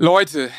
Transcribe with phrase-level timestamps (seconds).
[0.00, 0.52] Leute,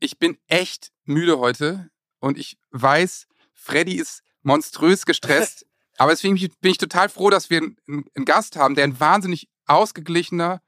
[0.00, 1.90] ich bin echt müde heute
[2.20, 5.66] und ich weiß, Freddy ist monströs gestresst.
[5.98, 9.50] aber deswegen bin ich total froh, dass wir einen, einen Gast haben, der ein wahnsinnig
[9.66, 10.62] ausgeglichener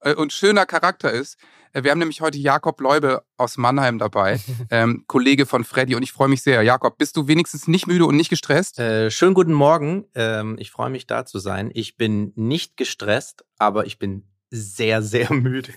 [0.00, 1.38] äh, und schöner Charakter ist.
[1.72, 4.38] Äh, wir haben nämlich heute Jakob Leube aus Mannheim dabei,
[4.70, 6.62] ähm, Kollege von Freddy und ich freue mich sehr.
[6.62, 8.78] Jakob, bist du wenigstens nicht müde und nicht gestresst?
[8.78, 10.04] Äh, schönen guten Morgen.
[10.14, 11.70] Ähm, ich freue mich da zu sein.
[11.72, 15.72] Ich bin nicht gestresst, aber ich bin sehr, sehr müde.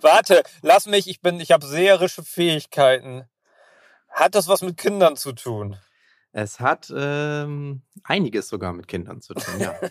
[0.00, 3.24] Warte, lass mich, ich bin, ich habe seherische Fähigkeiten.
[4.08, 5.76] Hat das was mit Kindern zu tun?
[6.32, 9.74] Es hat ähm, einiges sogar mit Kindern zu tun, ja.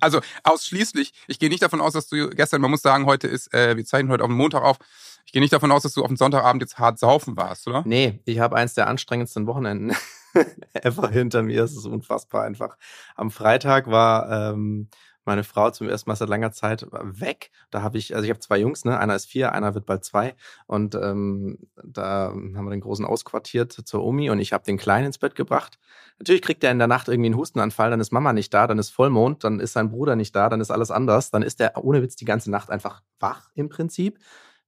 [0.00, 3.52] Also ausschließlich, ich gehe nicht davon aus, dass du gestern, man muss sagen, heute ist,
[3.52, 4.78] äh, wir zeichnen heute auf den Montag auf,
[5.26, 7.82] ich gehe nicht davon aus, dass du auf dem Sonntagabend jetzt hart saufen warst, oder?
[7.86, 9.94] Nee, ich habe eins der anstrengendsten Wochenenden
[10.74, 11.64] ever hinter mir.
[11.64, 12.76] Es ist unfassbar einfach.
[13.14, 14.88] Am Freitag war ähm,
[15.24, 17.50] meine Frau zum ersten Mal seit langer Zeit weg.
[17.70, 18.98] Da habe ich, also ich habe zwei Jungs, ne?
[18.98, 20.34] Einer ist vier, einer wird bald zwei.
[20.66, 25.06] Und ähm, da haben wir den Großen ausquartiert zur Omi und ich habe den Kleinen
[25.06, 25.78] ins Bett gebracht.
[26.18, 28.78] Natürlich kriegt er in der Nacht irgendwie einen Hustenanfall, dann ist Mama nicht da, dann
[28.78, 31.30] ist Vollmond, dann ist sein Bruder nicht da, dann ist alles anders.
[31.30, 34.18] Dann ist er ohne Witz die ganze Nacht einfach wach im Prinzip.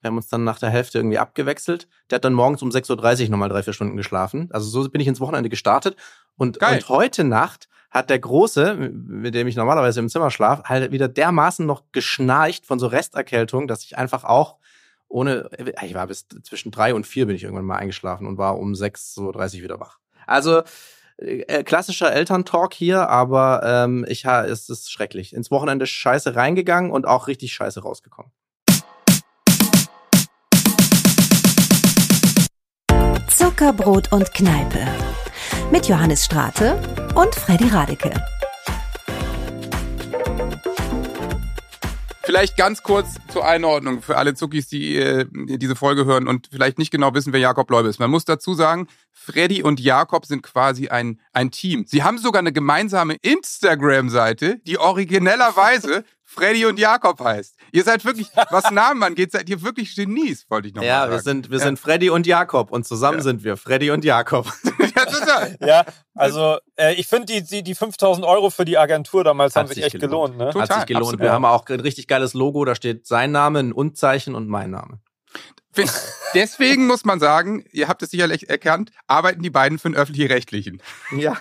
[0.00, 1.88] Wir haben uns dann nach der Hälfte irgendwie abgewechselt.
[2.10, 4.48] Der hat dann morgens um 6.30 Uhr nochmal drei, vier Stunden geschlafen.
[4.52, 5.96] Also so bin ich ins Wochenende gestartet.
[6.36, 10.92] Und, und heute Nacht hat der Große, mit dem ich normalerweise im Zimmer schlafe, halt
[10.92, 14.56] wieder dermaßen noch geschnarcht von so Resterkältung, dass ich einfach auch
[15.08, 15.48] ohne,
[15.82, 18.72] ich war bis zwischen drei und vier bin ich irgendwann mal eingeschlafen und war um
[18.72, 19.20] 6.30
[19.56, 19.98] Uhr wieder wach.
[20.26, 20.62] Also
[21.16, 25.32] äh, klassischer Elterntalk hier, aber ähm, ich ha, es ist schrecklich.
[25.32, 28.30] Ins Wochenende scheiße reingegangen und auch richtig scheiße rausgekommen.
[33.28, 34.86] Zuckerbrot und Kneipe
[35.70, 36.78] mit Johannes Strate
[37.14, 38.12] und Freddy Radeke.
[42.24, 46.76] Vielleicht ganz kurz zur Einordnung für alle Zuckis, die äh, diese Folge hören und vielleicht
[46.76, 48.00] nicht genau wissen, wer Jakob Leube ist.
[48.00, 51.84] Man muss dazu sagen, Freddy und Jakob sind quasi ein, ein Team.
[51.86, 57.54] Sie haben sogar eine gemeinsame Instagram-Seite, die originellerweise Freddy und Jakob heißt.
[57.72, 61.00] Ihr seid wirklich, was Namen angeht, seid ihr wirklich Genies, wollte ich noch ja, mal
[61.00, 61.12] sagen.
[61.12, 61.64] Wir sind, wir ja.
[61.64, 63.24] sind Freddy und Jakob und zusammen ja.
[63.24, 64.52] sind wir Freddy und Jakob.
[64.96, 65.56] ja, total.
[65.60, 65.84] ja,
[66.14, 69.68] also äh, ich finde die, die, die 5000 Euro für die Agentur damals Hat haben
[69.74, 70.32] sich echt gelohnt.
[70.32, 70.46] gelohnt ne?
[70.46, 71.04] Total, Hat sich gelohnt.
[71.04, 71.20] Absolut.
[71.22, 74.70] Wir haben auch ein richtig geiles Logo, da steht sein Name, ein Und-Zeichen und mein
[74.70, 75.00] Name.
[76.34, 80.82] Deswegen muss man sagen, ihr habt es sicherlich erkannt, arbeiten die beiden für den öffentlich-rechtlichen.
[81.16, 81.36] Ja,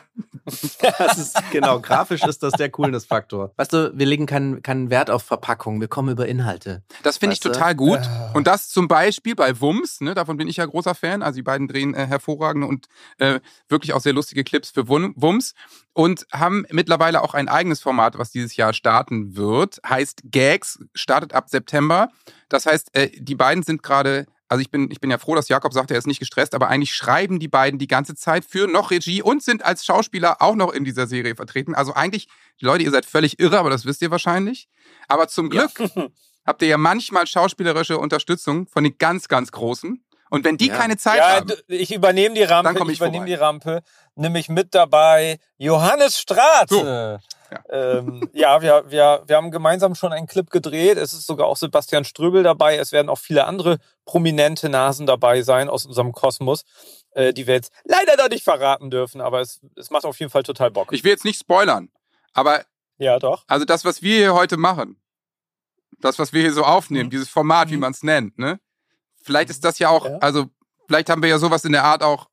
[0.46, 1.80] das ist genau.
[1.82, 3.52] Grafisch ist das der Coolness-Faktor.
[3.58, 6.84] Weißt du, wir legen keinen, keinen Wert auf Verpackung, wir kommen über Inhalte.
[7.04, 8.00] Das finde ich total gut.
[8.34, 11.22] Und das zum Beispiel bei Wums, ne, davon bin ich ja großer Fan.
[11.22, 15.54] Also die beiden drehen äh, hervorragende und äh, wirklich auch sehr lustige Clips für Wums
[15.96, 19.80] und haben mittlerweile auch ein eigenes Format, was dieses Jahr starten wird.
[19.88, 22.10] Heißt Gags, startet ab September.
[22.50, 25.50] Das heißt, äh, die beiden sind gerade also ich bin, ich bin ja froh, dass
[25.50, 28.68] Jakob sagt, er ist nicht gestresst, aber eigentlich schreiben die beiden die ganze Zeit für
[28.68, 31.74] noch Regie und sind als Schauspieler auch noch in dieser Serie vertreten.
[31.74, 32.28] Also eigentlich,
[32.62, 34.70] Leute, ihr seid völlig irre, aber das wisst ihr wahrscheinlich.
[35.08, 36.08] Aber zum Glück ja.
[36.46, 40.05] habt ihr ja manchmal schauspielerische Unterstützung von den ganz, ganz Großen.
[40.36, 40.76] Und wenn die ja.
[40.76, 43.84] keine Zeit ja, haben, ich übernehme die Rampe, dann ich, ich übernehme die Rampe,
[44.16, 46.68] nämlich mit dabei Johannes Straat.
[46.68, 46.84] So.
[46.84, 47.20] Ja,
[47.70, 50.98] ähm, ja wir, wir, wir haben gemeinsam schon einen Clip gedreht.
[50.98, 52.76] Es ist sogar auch Sebastian Ströbel dabei.
[52.76, 56.66] Es werden auch viele andere prominente Nasen dabei sein aus unserem Kosmos,
[57.12, 60.34] äh, die wir jetzt leider da nicht verraten dürfen, aber es, es macht auf jeden
[60.34, 60.92] Fall total Bock.
[60.92, 61.88] Ich will jetzt nicht spoilern,
[62.34, 62.66] aber
[62.98, 63.46] ja, doch.
[63.48, 65.00] Also das, was wir hier heute machen,
[66.00, 67.12] das, was wir hier so aufnehmen, mhm.
[67.12, 67.80] dieses Format, wie mhm.
[67.80, 68.60] man es nennt, ne?
[69.26, 70.18] Vielleicht ist das ja auch, ja.
[70.20, 70.46] also
[70.88, 72.30] vielleicht haben wir ja sowas in der Art auch,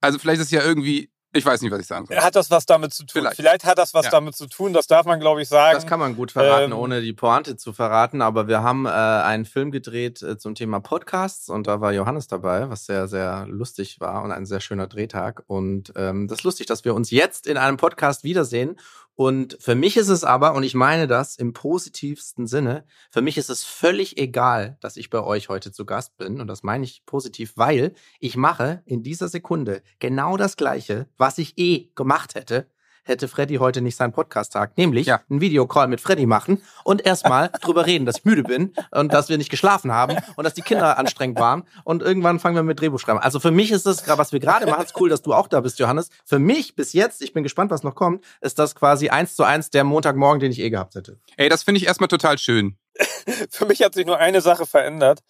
[0.00, 2.16] also vielleicht ist es ja irgendwie ich weiß nicht, was ich sagen soll.
[2.16, 3.22] Hat das was damit zu tun?
[3.22, 4.10] Vielleicht, Vielleicht hat das was ja.
[4.10, 5.74] damit zu tun, das darf man, glaube ich, sagen.
[5.74, 8.20] Das kann man gut verraten, ähm, ohne die Pointe zu verraten.
[8.20, 12.26] Aber wir haben äh, einen Film gedreht äh, zum Thema Podcasts und da war Johannes
[12.26, 15.44] dabei, was sehr, sehr lustig war und ein sehr schöner Drehtag.
[15.46, 18.76] Und ähm, das ist lustig, dass wir uns jetzt in einem Podcast wiedersehen
[19.20, 23.36] und für mich ist es aber, und ich meine das im positivsten Sinne, für mich
[23.36, 26.40] ist es völlig egal, dass ich bei euch heute zu Gast bin.
[26.40, 31.36] Und das meine ich positiv, weil ich mache in dieser Sekunde genau das Gleiche, was
[31.36, 32.70] ich eh gemacht hätte,
[33.10, 35.20] hätte Freddy heute nicht seinen Podcast-Tag, nämlich ja.
[35.28, 39.28] einen Videocall mit Freddy machen und erstmal drüber reden, dass ich müde bin und dass
[39.28, 42.80] wir nicht geschlafen haben und dass die Kinder anstrengend waren und irgendwann fangen wir mit
[42.80, 43.18] Drehbuch schreiben.
[43.18, 45.60] Also für mich ist das, was wir gerade machen, ist cool, dass du auch da
[45.60, 46.08] bist, Johannes.
[46.24, 49.44] Für mich bis jetzt, ich bin gespannt, was noch kommt, ist das quasi eins zu
[49.44, 51.18] eins der Montagmorgen, den ich eh gehabt hätte.
[51.36, 52.76] Ey, das finde ich erstmal total schön.
[53.50, 55.20] für mich hat sich nur eine Sache verändert.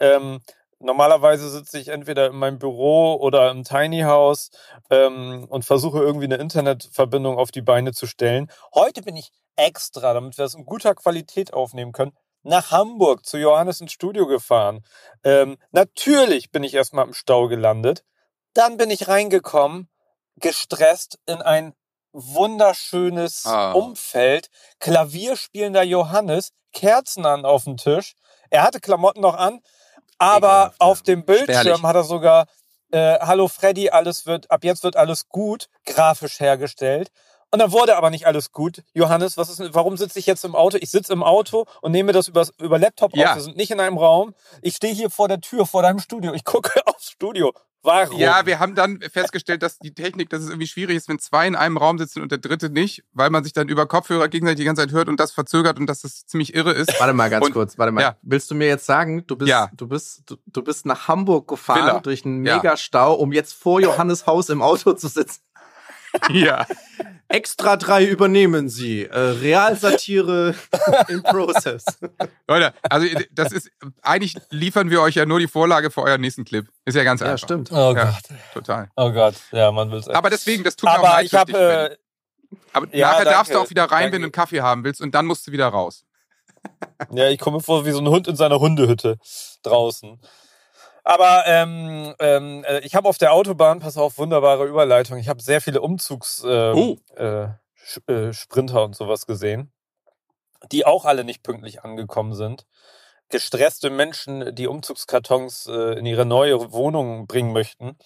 [0.00, 0.40] Ähm,
[0.78, 4.50] Normalerweise sitze ich entweder in meinem Büro oder im Tiny House
[4.90, 8.50] ähm, und versuche irgendwie eine Internetverbindung auf die Beine zu stellen.
[8.74, 12.12] Heute bin ich extra, damit wir es in guter Qualität aufnehmen können,
[12.42, 14.84] nach Hamburg zu Johannes ins Studio gefahren.
[15.24, 18.04] Ähm, natürlich bin ich erstmal im Stau gelandet.
[18.52, 19.88] Dann bin ich reingekommen,
[20.36, 21.74] gestresst in ein
[22.12, 23.72] wunderschönes ah.
[23.72, 24.48] Umfeld.
[24.78, 28.14] Klavierspielender Johannes, Kerzen an auf dem Tisch.
[28.50, 29.60] Er hatte Klamotten noch an,
[30.18, 31.82] aber auf dem Bildschirm Spärlich.
[31.82, 32.46] hat er sogar
[32.92, 37.10] äh, Hallo Freddy, alles wird, ab jetzt wird alles gut, grafisch hergestellt.
[37.52, 38.82] Und dann wurde aber nicht alles gut.
[38.92, 40.78] Johannes, was ist, warum sitze ich jetzt im Auto?
[40.80, 43.30] Ich sitze im Auto und nehme das über, über Laptop ja.
[43.30, 43.36] auf.
[43.36, 44.34] Wir sind nicht in einem Raum.
[44.62, 46.34] Ich stehe hier vor der Tür, vor deinem Studio.
[46.34, 47.52] Ich gucke aufs Studio.
[47.86, 48.18] Warum?
[48.18, 51.46] Ja, wir haben dann festgestellt, dass die Technik, dass es irgendwie schwierig ist, wenn zwei
[51.46, 54.58] in einem Raum sitzen und der dritte nicht, weil man sich dann über Kopfhörer gegenseitig
[54.58, 56.98] die ganze Zeit hört und das verzögert und dass das ziemlich irre ist.
[56.98, 58.00] Warte mal ganz und, kurz, warte mal.
[58.00, 58.16] Ja.
[58.22, 59.70] Willst du mir jetzt sagen, du bist, ja.
[59.76, 62.00] du bist, du, du bist nach Hamburg gefahren Villa.
[62.00, 65.45] durch einen Megastau, um jetzt vor Johannes Haus im Auto zu sitzen?
[66.30, 66.66] Ja.
[67.28, 69.04] Extra drei übernehmen Sie.
[69.04, 70.54] Äh, Realsatire
[71.08, 71.84] in Process.
[72.46, 73.70] Leute, also das ist,
[74.00, 76.68] eigentlich liefern wir euch ja nur die Vorlage für euren nächsten Clip.
[76.84, 77.32] Ist ja ganz einfach.
[77.32, 77.72] Ja, stimmt.
[77.72, 78.38] Oh ja, Gott.
[78.54, 78.90] Total.
[78.94, 81.26] Oh Gott, ja, man will es Aber deswegen, das tut mir auch leid.
[81.26, 81.96] Ich hab, äh,
[82.72, 84.12] aber ja, nachher danke, darfst du auch wieder rein, danke.
[84.12, 86.04] wenn du einen Kaffee haben willst und dann musst du wieder raus.
[87.12, 89.18] Ja, ich komme vor wie so ein Hund in seiner Hundehütte
[89.62, 90.20] draußen.
[91.06, 95.40] Aber ähm, ähm, äh, ich habe auf der Autobahn, pass auf, wunderbare Überleitung, ich habe
[95.40, 98.10] sehr viele Umzugssprinter ähm, oh.
[98.10, 99.70] äh, äh, Sprinter und sowas gesehen,
[100.72, 102.66] die auch alle nicht pünktlich angekommen sind.
[103.28, 107.96] Gestresste Menschen, die Umzugskartons äh, in ihre neue Wohnung bringen möchten.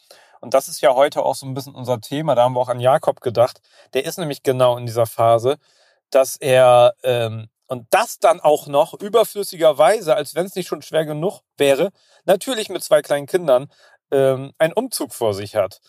[0.43, 2.35] Und das ist ja heute auch so ein bisschen unser Thema.
[2.35, 3.63] Da haben wir auch an Jakob gedacht.
[3.95, 5.57] Der ist nämlich genau in dieser Phase,
[6.11, 11.07] dass er ähm, und das dann auch noch überflüssigerweise, als wenn es nicht schon schwer
[11.07, 11.91] genug wäre,
[12.25, 13.71] natürlich mit zwei kleinen Kindern,
[14.11, 15.81] ähm, einen Umzug vor sich hat.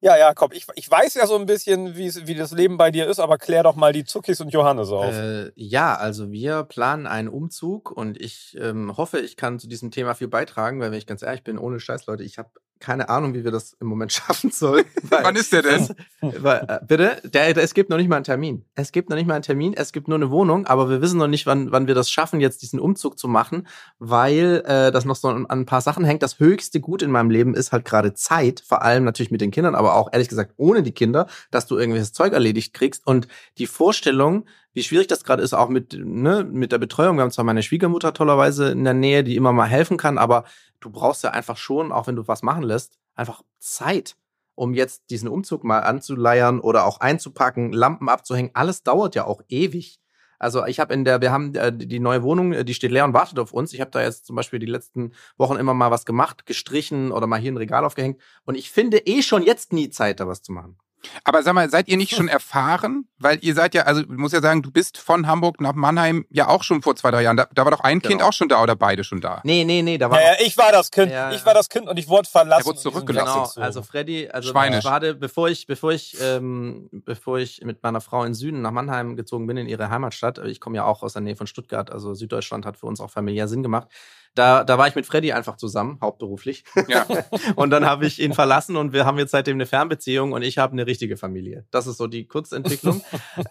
[0.00, 3.20] Ja, Jakob, ich, ich weiß ja so ein bisschen, wie das Leben bei dir ist,
[3.20, 5.14] aber klär doch mal die Zuckis und Johannes auf.
[5.14, 9.92] Äh, ja, also wir planen einen Umzug und ich ähm, hoffe, ich kann zu diesem
[9.92, 13.08] Thema viel beitragen, weil wenn ich ganz ehrlich bin, ohne Scheiß, Leute, ich habe keine
[13.08, 14.84] Ahnung, wie wir das im Moment schaffen sollen.
[15.02, 15.88] Wann ist der denn?
[16.20, 17.20] weil, äh, bitte?
[17.24, 18.64] Der, der, es gibt noch nicht mal einen Termin.
[18.74, 21.18] Es gibt noch nicht mal einen Termin, es gibt nur eine Wohnung, aber wir wissen
[21.18, 23.66] noch nicht, wann, wann wir das schaffen, jetzt diesen Umzug zu machen,
[23.98, 26.22] weil äh, das noch so an ein paar Sachen hängt.
[26.22, 29.50] Das höchste Gut in meinem Leben ist halt gerade Zeit, vor allem natürlich mit den
[29.50, 33.06] Kindern, aber auch ehrlich gesagt ohne die Kinder, dass du irgendwelches Zeug erledigt kriegst.
[33.06, 33.28] Und
[33.58, 37.16] die Vorstellung, wie schwierig das gerade ist, auch mit, ne, mit der Betreuung.
[37.16, 40.44] Wir haben zwar meine Schwiegermutter tollerweise in der Nähe, die immer mal helfen kann, aber
[40.80, 44.16] du brauchst ja einfach schon, auch wenn du was machen lässt, einfach Zeit,
[44.54, 48.50] um jetzt diesen Umzug mal anzuleiern oder auch einzupacken, Lampen abzuhängen.
[48.54, 50.00] Alles dauert ja auch ewig.
[50.38, 53.04] Also ich habe in der, wir haben äh, die neue Wohnung, äh, die steht leer
[53.04, 53.72] und wartet auf uns.
[53.72, 57.26] Ich habe da jetzt zum Beispiel die letzten Wochen immer mal was gemacht, gestrichen oder
[57.26, 58.20] mal hier ein Regal aufgehängt.
[58.44, 60.78] Und ich finde eh schon jetzt nie Zeit, da was zu machen.
[61.24, 63.06] Aber sag mal, seid ihr nicht schon erfahren?
[63.18, 66.24] Weil ihr seid ja, also ich muss ja sagen, du bist von Hamburg nach Mannheim
[66.30, 67.36] ja auch schon vor zwei, drei Jahren.
[67.36, 68.08] Da, da war doch ein genau.
[68.08, 69.40] Kind auch schon da oder beide schon da?
[69.44, 70.20] Nee, nee, nee, da war.
[70.20, 71.10] Ja, ja ich war das Kind.
[71.10, 72.62] Ja, ich war das Kind und ich wurde verlassen.
[72.62, 73.50] Er wurde zurückgelassen.
[73.54, 78.24] Genau, also Freddy, also gerade bevor ich, bevor ich, ähm, bevor ich mit meiner Frau
[78.24, 81.22] in Süden nach Mannheim gezogen bin, in ihre Heimatstadt, ich komme ja auch aus der
[81.22, 83.88] Nähe von Stuttgart, also Süddeutschland hat für uns auch familiär Sinn gemacht.
[84.34, 86.64] Da, da war ich mit Freddy einfach zusammen, hauptberuflich.
[86.86, 87.06] Ja.
[87.56, 90.58] und dann habe ich ihn verlassen und wir haben jetzt seitdem eine Fernbeziehung und ich
[90.58, 91.64] habe eine richtige Familie.
[91.70, 93.02] Das ist so die Kurzentwicklung.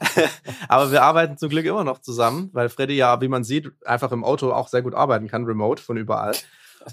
[0.67, 4.11] Aber wir arbeiten zum Glück immer noch zusammen, weil Freddy ja, wie man sieht, einfach
[4.11, 6.33] im Auto auch sehr gut arbeiten kann, remote von überall.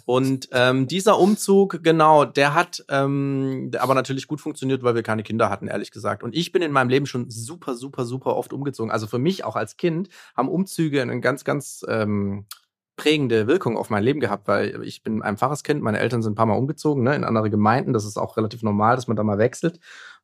[0.07, 5.23] Und ähm, dieser Umzug, genau, der hat ähm, aber natürlich gut funktioniert, weil wir keine
[5.23, 6.23] Kinder hatten, ehrlich gesagt.
[6.23, 8.91] Und ich bin in meinem Leben schon super, super, super oft umgezogen.
[8.91, 12.47] Also für mich auch als Kind haben Umzüge einen ganz, ganz ähm,
[12.97, 16.37] prägende Wirkung auf mein Leben gehabt, weil ich bin ein Pfarrerskind, meine Eltern sind ein
[16.37, 17.93] paar Mal umgezogen, ne, in andere Gemeinden.
[17.93, 19.81] Das ist auch relativ normal, dass man da mal wechselt.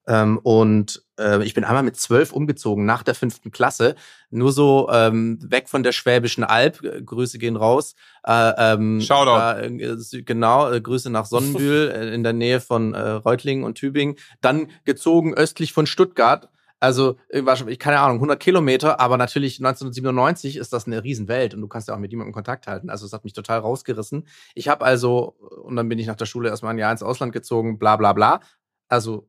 [0.07, 3.97] Ähm, und äh, ich bin einmal mit zwölf umgezogen nach der fünften Klasse,
[4.31, 6.83] nur so ähm, weg von der Schwäbischen Alb.
[6.83, 7.95] Äh, Grüße gehen raus.
[8.25, 9.61] Äh, ähm, Shoutout.
[9.63, 14.17] Äh, genau, äh, Grüße nach Sonnenbühl äh, in der Nähe von äh, Reutlingen und Tübingen.
[14.41, 16.49] Dann gezogen östlich von Stuttgart
[16.81, 21.69] also, ich keine Ahnung, 100 Kilometer, aber natürlich 1997 ist das eine Riesenwelt und du
[21.69, 22.89] kannst ja auch mit jemandem Kontakt halten.
[22.89, 24.27] Also, es hat mich total rausgerissen.
[24.55, 27.33] Ich habe also, und dann bin ich nach der Schule erstmal ein Jahr ins Ausland
[27.33, 28.41] gezogen, bla bla bla.
[28.89, 29.29] Also,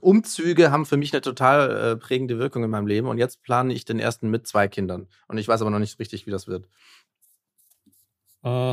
[0.00, 3.72] Umzüge haben für mich eine total äh, prägende Wirkung in meinem Leben und jetzt plane
[3.72, 5.06] ich den ersten mit zwei Kindern.
[5.28, 6.66] Und ich weiß aber noch nicht richtig, wie das wird.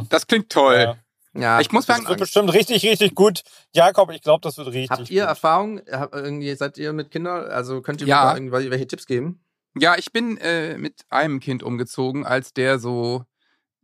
[0.09, 0.79] Das klingt toll.
[0.79, 0.97] Ja.
[1.37, 3.43] Ja, ich muss sagen, das wird bestimmt richtig, richtig gut.
[3.73, 4.89] Jakob, ich glaube, das wird richtig.
[4.89, 5.29] Habt ihr gut.
[5.29, 5.81] Erfahrung?
[6.55, 7.45] Seid ihr mit Kindern?
[7.45, 8.33] Also könnt ihr ja.
[8.33, 9.39] mir da irgendwelche Tipps geben?
[9.77, 13.25] Ja, ich bin äh, mit einem Kind umgezogen, als der so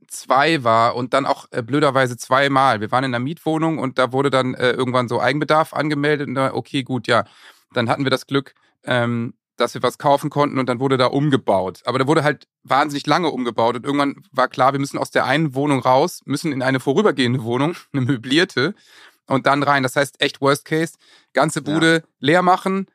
[0.08, 2.82] zwei war und dann auch äh, blöderweise zweimal.
[2.82, 6.36] Wir waren in einer Mietwohnung und da wurde dann äh, irgendwann so Eigenbedarf angemeldet und
[6.36, 7.26] da, okay, gut, ja.
[7.74, 11.08] Dann hatten wir das Glück, ähm, dass wir was kaufen konnten und dann wurde da
[11.08, 11.82] umgebaut.
[11.86, 15.26] Aber da wurde halt wahnsinnig lange umgebaut und irgendwann war klar, wir müssen aus der
[15.26, 18.74] einen Wohnung raus, müssen in eine vorübergehende Wohnung, eine möblierte
[19.28, 19.84] und dann rein.
[19.84, 20.96] Das heißt echt Worst Case,
[21.34, 22.02] ganze Bude ja.
[22.20, 22.88] leer machen,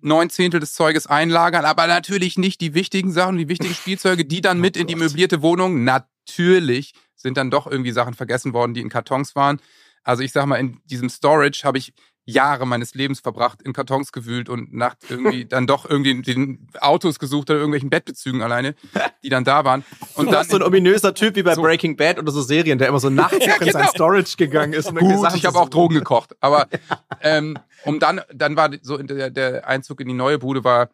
[0.00, 4.40] neun Zehntel des Zeuges einlagern, aber natürlich nicht die wichtigen Sachen, die wichtigen Spielzeuge, die
[4.40, 5.84] dann oh mit in die möblierte Wohnung.
[5.84, 9.60] Natürlich sind dann doch irgendwie Sachen vergessen worden, die in Kartons waren.
[10.04, 11.92] Also ich sag mal, in diesem Storage habe ich
[12.28, 17.18] Jahre meines Lebens verbracht, in Kartons gewühlt und nachts irgendwie dann doch irgendwie den Autos
[17.18, 18.74] gesucht oder irgendwelchen Bettbezügen alleine,
[19.22, 19.82] die dann da waren.
[20.14, 22.78] Und du dann so ein ominöser Typ wie bei so Breaking Bad oder so Serien,
[22.78, 23.66] der immer so nachts ja, genau.
[23.66, 23.92] in sein genau.
[23.92, 24.90] Storage gegangen ist.
[24.90, 26.68] Und Gut, ich habe auch Drogen gekocht, aber
[27.22, 30.90] ähm, um dann, dann war so der, der Einzug in die neue Bude war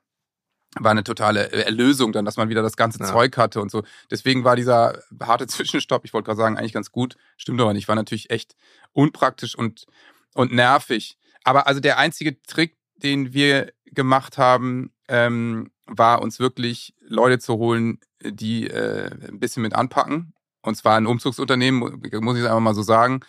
[0.76, 3.06] war eine totale Erlösung dann, dass man wieder das ganze ja.
[3.06, 3.84] Zeug hatte und so.
[4.10, 7.16] Deswegen war dieser harte Zwischenstopp, ich wollte gerade sagen, eigentlich ganz gut.
[7.36, 7.86] Stimmt aber nicht.
[7.86, 8.56] War natürlich echt
[8.92, 9.86] unpraktisch und,
[10.34, 11.16] und nervig.
[11.44, 17.54] Aber also der einzige Trick, den wir gemacht haben, ähm, war uns wirklich Leute zu
[17.54, 20.34] holen, die äh, ein bisschen mit anpacken.
[20.62, 23.20] Und zwar ein Umzugsunternehmen, muss ich einfach mal so sagen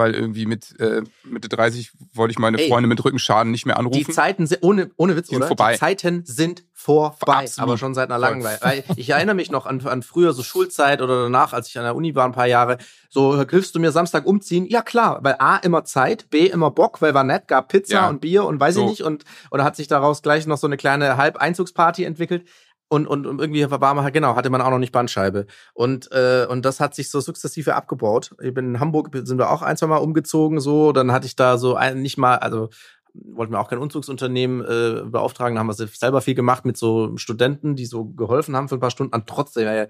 [0.00, 3.78] weil irgendwie mit äh, Mitte 30 wollte ich meine Ey, Freunde mit Rückenschaden nicht mehr
[3.78, 3.98] anrufen.
[3.98, 5.46] Die Zeiten sind, ohne, ohne Witz, oder?
[5.46, 5.74] Vorbei.
[5.74, 7.58] Die Zeiten sind vorbei, Absolut.
[7.58, 8.58] aber schon seit einer langen Weile.
[8.62, 11.84] Weil ich erinnere mich noch an, an früher so Schulzeit oder danach, als ich an
[11.84, 12.78] der Uni war, ein paar Jahre,
[13.10, 14.64] so, hilfst du mir Samstag umziehen?
[14.66, 18.08] Ja, klar, weil A, immer Zeit, B, immer Bock, weil war nett, gab Pizza ja.
[18.08, 18.84] und Bier und weiß so.
[18.84, 22.46] ich nicht und, oder hat sich daraus gleich noch so eine kleine Halbeinzugsparty entwickelt
[22.90, 25.46] und, und, und irgendwie war man halt, genau, hatte man auch noch nicht Bandscheibe.
[25.74, 28.34] Und, äh, und das hat sich so sukzessive abgebaut.
[28.42, 31.36] Ich bin in Hamburg, sind wir auch ein, zwei Mal umgezogen, so, dann hatte ich
[31.36, 32.68] da so ein, nicht mal, also
[33.14, 37.16] wollten wir auch kein Umzugsunternehmen äh, beauftragen, da haben wir selber viel gemacht mit so
[37.16, 39.14] Studenten, die so geholfen haben für ein paar Stunden.
[39.14, 39.88] Und trotzdem, äh,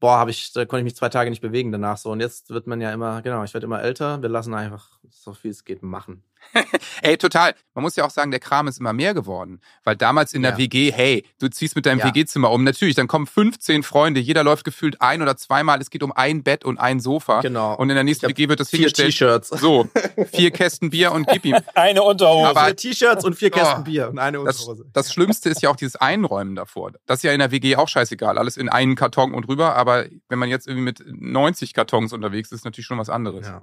[0.00, 2.10] boah, habe ich, da konnte ich mich zwei Tage nicht bewegen danach so.
[2.10, 4.20] Und jetzt wird man ja immer, genau, ich werde immer älter.
[4.20, 6.24] Wir lassen einfach so viel es geht machen.
[7.02, 7.54] Ey, total.
[7.74, 9.60] Man muss ja auch sagen, der Kram ist immer mehr geworden.
[9.84, 10.58] Weil damals in der ja.
[10.58, 12.06] WG, hey, du ziehst mit deinem ja.
[12.06, 12.64] WG-Zimmer um.
[12.64, 15.80] Natürlich, dann kommen 15 Freunde, jeder läuft gefühlt ein oder zweimal.
[15.80, 17.40] Es geht um ein Bett und ein Sofa.
[17.40, 17.74] Genau.
[17.76, 19.10] Und in der nächsten WG wird das vier hingestellt.
[19.10, 19.48] T-Shirts.
[19.48, 19.88] So,
[20.32, 21.56] vier Kästen Bier und gib ihm.
[21.74, 22.48] Eine Unterhose.
[22.48, 24.84] Aber, vier T-Shirts und vier oh, Kästen oh, Bier und eine Unterhose.
[24.92, 26.92] Das, das Schlimmste ist ja auch dieses Einräumen davor.
[27.06, 28.38] Das ist ja in der WG auch scheißegal.
[28.38, 29.76] Alles in einen Karton und rüber.
[29.76, 33.46] Aber wenn man jetzt irgendwie mit 90 Kartons unterwegs ist, ist natürlich schon was anderes.
[33.46, 33.62] Ja.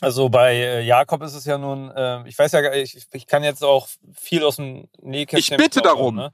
[0.00, 3.42] Also bei äh, Jakob ist es ja nun, äh, ich weiß ja, ich, ich kann
[3.42, 5.58] jetzt auch viel aus dem Nähkästchen.
[5.58, 6.16] Ich bitte darum.
[6.16, 6.32] Ne?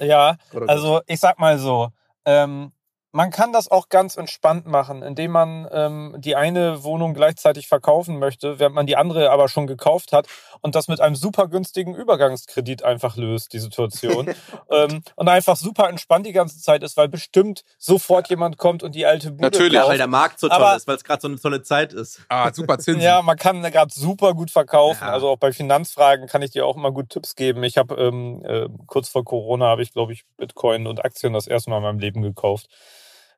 [0.00, 0.36] Ja,
[0.68, 1.88] also ich sag mal so,
[2.24, 2.72] ähm,
[3.16, 8.18] man kann das auch ganz entspannt machen, indem man ähm, die eine Wohnung gleichzeitig verkaufen
[8.18, 10.26] möchte, während man die andere aber schon gekauft hat
[10.60, 14.34] und das mit einem super günstigen Übergangskredit einfach löst, die Situation.
[14.70, 18.94] ähm, und einfach super entspannt die ganze Zeit ist, weil bestimmt sofort jemand kommt und
[18.94, 19.88] die alte Bude Natürlich, kauft.
[19.88, 22.20] weil der Markt so toll aber, ist, weil es gerade so eine tolle Zeit ist.
[22.28, 23.00] Ah, super Zinsen.
[23.00, 25.04] ja, man kann gerade super gut verkaufen.
[25.04, 25.12] Ja.
[25.12, 27.64] Also auch bei Finanzfragen kann ich dir auch immer gut Tipps geben.
[27.64, 31.46] Ich habe ähm, äh, kurz vor Corona habe ich, glaube ich, Bitcoin und Aktien das
[31.46, 32.68] erste Mal in meinem Leben gekauft.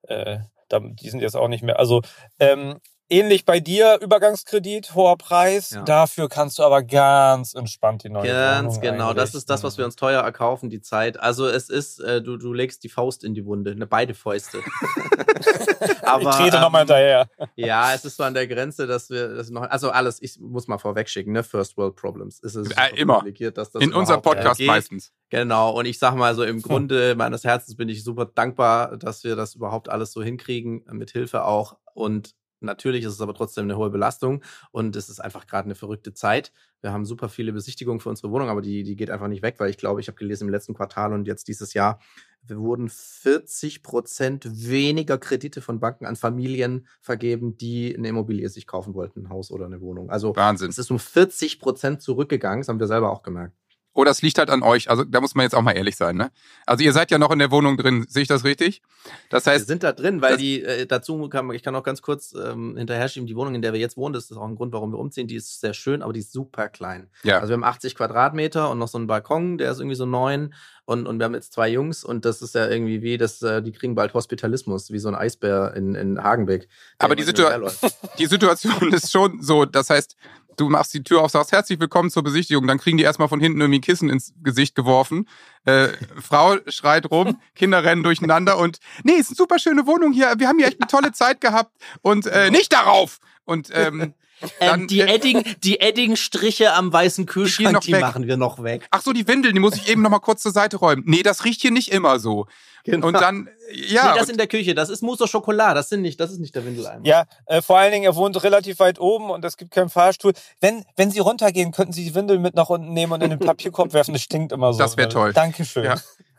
[0.09, 0.39] Äh,
[0.71, 1.79] die sind jetzt auch nicht mehr.
[1.79, 2.03] Also
[2.39, 2.79] ähm,
[3.11, 5.71] Ähnlich bei dir, Übergangskredit, hoher Preis.
[5.71, 5.83] Ja.
[5.83, 9.15] Dafür kannst du aber ganz entspannt die neue Ganz Wohnung genau.
[9.15, 11.19] Das ist das, was wir uns teuer erkaufen, die Zeit.
[11.19, 14.59] Also es ist, äh, du, du legst die Faust in die Wunde, ne, beide Fäuste.
[16.03, 17.31] aber, ich trete ähm, nochmal hinterher.
[17.57, 20.69] ja, es ist so an der Grenze, dass wir das noch, also alles, ich muss
[20.69, 22.41] mal vorwegschicken, ne, First World Problems.
[22.43, 23.25] Es ist äh, immer.
[23.55, 25.13] Dass das in unserem Podcast meistens.
[25.31, 25.71] Genau.
[25.71, 29.35] Und ich sag mal so, im Grunde meines Herzens bin ich super dankbar, dass wir
[29.35, 31.77] das überhaupt alles so hinkriegen, mit Hilfe auch.
[31.95, 35.75] Und Natürlich ist es aber trotzdem eine hohe Belastung und es ist einfach gerade eine
[35.75, 36.53] verrückte Zeit.
[36.81, 39.57] Wir haben super viele Besichtigungen für unsere Wohnung, aber die, die geht einfach nicht weg,
[39.59, 42.01] weil ich glaube, ich habe gelesen im letzten Quartal und jetzt dieses Jahr,
[42.43, 48.67] wir wurden 40 Prozent weniger Kredite von Banken an Familien vergeben, die eine Immobilie sich
[48.67, 50.11] kaufen wollten, ein Haus oder eine Wohnung.
[50.11, 50.71] Also Wahnsinn.
[50.71, 53.57] es ist um 40 Prozent zurückgegangen, das haben wir selber auch gemerkt.
[53.95, 54.91] Oder es liegt halt an euch.
[54.91, 56.17] Also da muss man jetzt auch mal ehrlich sein.
[56.17, 56.31] Ne?
[56.67, 58.07] Also ihr seid ja noch in der Wohnung drin.
[58.09, 58.83] Sehe ich das richtig?
[59.29, 62.01] Das heißt, wir sind da drin, weil die äh, dazu kann ich kann auch ganz
[62.01, 63.27] kurz ähm, hinterher schieben.
[63.27, 65.27] Die Wohnung, in der wir jetzt wohnen, das ist auch ein Grund, warum wir umziehen.
[65.27, 67.09] Die ist sehr schön, aber die ist super klein.
[67.25, 67.39] Ja.
[67.39, 70.55] Also wir haben 80 Quadratmeter und noch so einen Balkon, der ist irgendwie so neun.
[70.85, 73.61] Und, und wir haben jetzt zwei Jungs und das ist ja irgendwie wie, das, äh,
[73.63, 76.67] die kriegen bald Hospitalismus, wie so ein Eisbär in, in Hagenbeck.
[76.97, 77.43] Aber die, Situ
[78.19, 80.17] die Situation ist schon so, das heißt,
[80.59, 83.41] du machst die Tür auf, sagst herzlich willkommen zur Besichtigung, dann kriegen die erstmal von
[83.41, 85.29] hinten irgendwie Kissen ins Gesicht geworfen.
[85.65, 85.89] Äh,
[86.21, 90.35] Frau schreit rum, Kinder rennen durcheinander und nee, ist eine super schöne Wohnung hier.
[90.39, 91.73] Wir haben hier echt eine tolle Zeit gehabt
[92.03, 93.19] und äh, nicht darauf.
[93.45, 94.15] Und ähm,
[94.61, 98.87] Ähm, die, äh, Edding, die Edding-Striche am weißen Kühlschrank, die, die machen wir noch weg.
[98.91, 101.03] Ach so, die Windeln, die muss ich eben noch mal kurz zur Seite räumen.
[101.07, 102.47] Nee, das riecht hier nicht immer so.
[102.85, 103.09] Genau.
[103.09, 104.13] Und dann, ja.
[104.13, 106.39] Nee, das in der Küche, das ist Mousse au Chocolat, das sind nicht, das ist
[106.39, 107.05] nicht der Windeleimer.
[107.05, 110.33] Ja, äh, vor allen Dingen, er wohnt relativ weit oben und es gibt keinen Fahrstuhl.
[110.61, 113.39] Wenn, wenn Sie runtergehen, könnten Sie die Windel mit nach unten nehmen und in den
[113.41, 114.79] Papierkorb werfen, das stinkt immer so.
[114.79, 115.33] Das wäre toll.
[115.33, 115.85] Dankeschön.
[115.85, 115.97] Ja.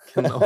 [0.15, 0.41] Genau.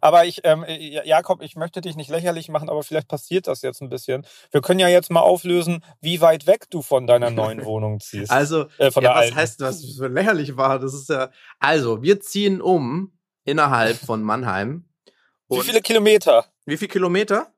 [0.00, 0.64] aber ich, ähm,
[1.04, 4.26] Jakob, ich möchte dich nicht lächerlich machen, aber vielleicht passiert das jetzt ein bisschen.
[4.50, 8.30] Wir können ja jetzt mal auflösen, wie weit weg du von deiner neuen Wohnung ziehst.
[8.30, 9.36] Also, äh, von ja, der was alten.
[9.36, 10.78] heißt das, so lächerlich war?
[10.78, 13.12] Das ist ja, also, wir ziehen um
[13.44, 14.84] innerhalb von Mannheim.
[15.48, 16.46] wie viele Kilometer?
[16.64, 17.48] Wie viele Kilometer?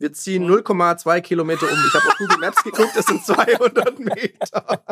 [0.00, 1.78] Wir ziehen 0,2 Kilometer um.
[1.88, 4.84] Ich habe auf Google Maps geguckt, das sind 200 Meter.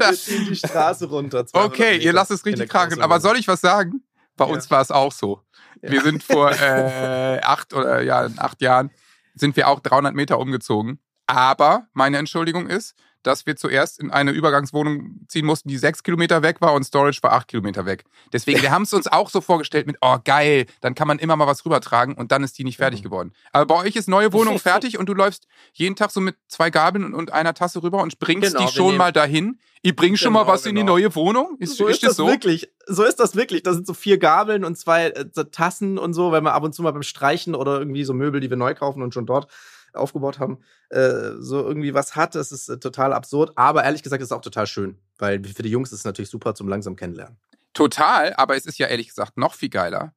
[0.00, 0.14] Alter.
[0.14, 1.44] Ziehen die Straße runter.
[1.52, 3.00] Okay, ihr lasst es richtig krachen.
[3.00, 4.02] Aber soll ich was sagen?
[4.36, 4.52] Bei ja.
[4.52, 5.40] uns war es auch so.
[5.82, 5.90] Ja.
[5.90, 8.90] Wir sind vor äh, acht oder ja, acht Jahren
[9.34, 10.98] sind wir auch 300 Meter umgezogen.
[11.26, 12.94] Aber meine Entschuldigung ist,
[13.26, 17.18] dass wir zuerst in eine Übergangswohnung ziehen mussten, die sechs Kilometer weg war und Storage
[17.22, 18.04] war acht Kilometer weg.
[18.32, 21.34] Deswegen, wir haben es uns auch so vorgestellt mit, oh geil, dann kann man immer
[21.34, 23.04] mal was rübertragen und dann ist die nicht fertig mhm.
[23.04, 23.32] geworden.
[23.52, 26.70] Aber bei euch ist neue Wohnung fertig und du läufst jeden Tag so mit zwei
[26.70, 29.58] Gabeln und einer Tasse rüber und bringst genau, die schon mal dahin.
[29.82, 30.70] Ihr bringt schon genau, mal was genau.
[30.70, 30.92] in die genau.
[30.92, 31.56] neue Wohnung?
[31.58, 32.26] Ist, so ist, ist das so?
[32.26, 32.68] wirklich.
[32.86, 33.62] So ist das wirklich.
[33.62, 36.74] Da sind so vier Gabeln und zwei äh, Tassen und so, wenn wir ab und
[36.74, 39.48] zu mal beim Streichen oder irgendwie so Möbel, die wir neu kaufen und schon dort
[39.96, 40.58] aufgebaut haben,
[40.90, 42.34] äh, so irgendwie was hat.
[42.34, 43.52] Das ist äh, total absurd.
[43.56, 46.30] Aber ehrlich gesagt ist es auch total schön, weil für die Jungs ist es natürlich
[46.30, 47.38] super zum langsam kennenlernen.
[47.72, 50.14] Total, aber es ist ja ehrlich gesagt noch viel geiler.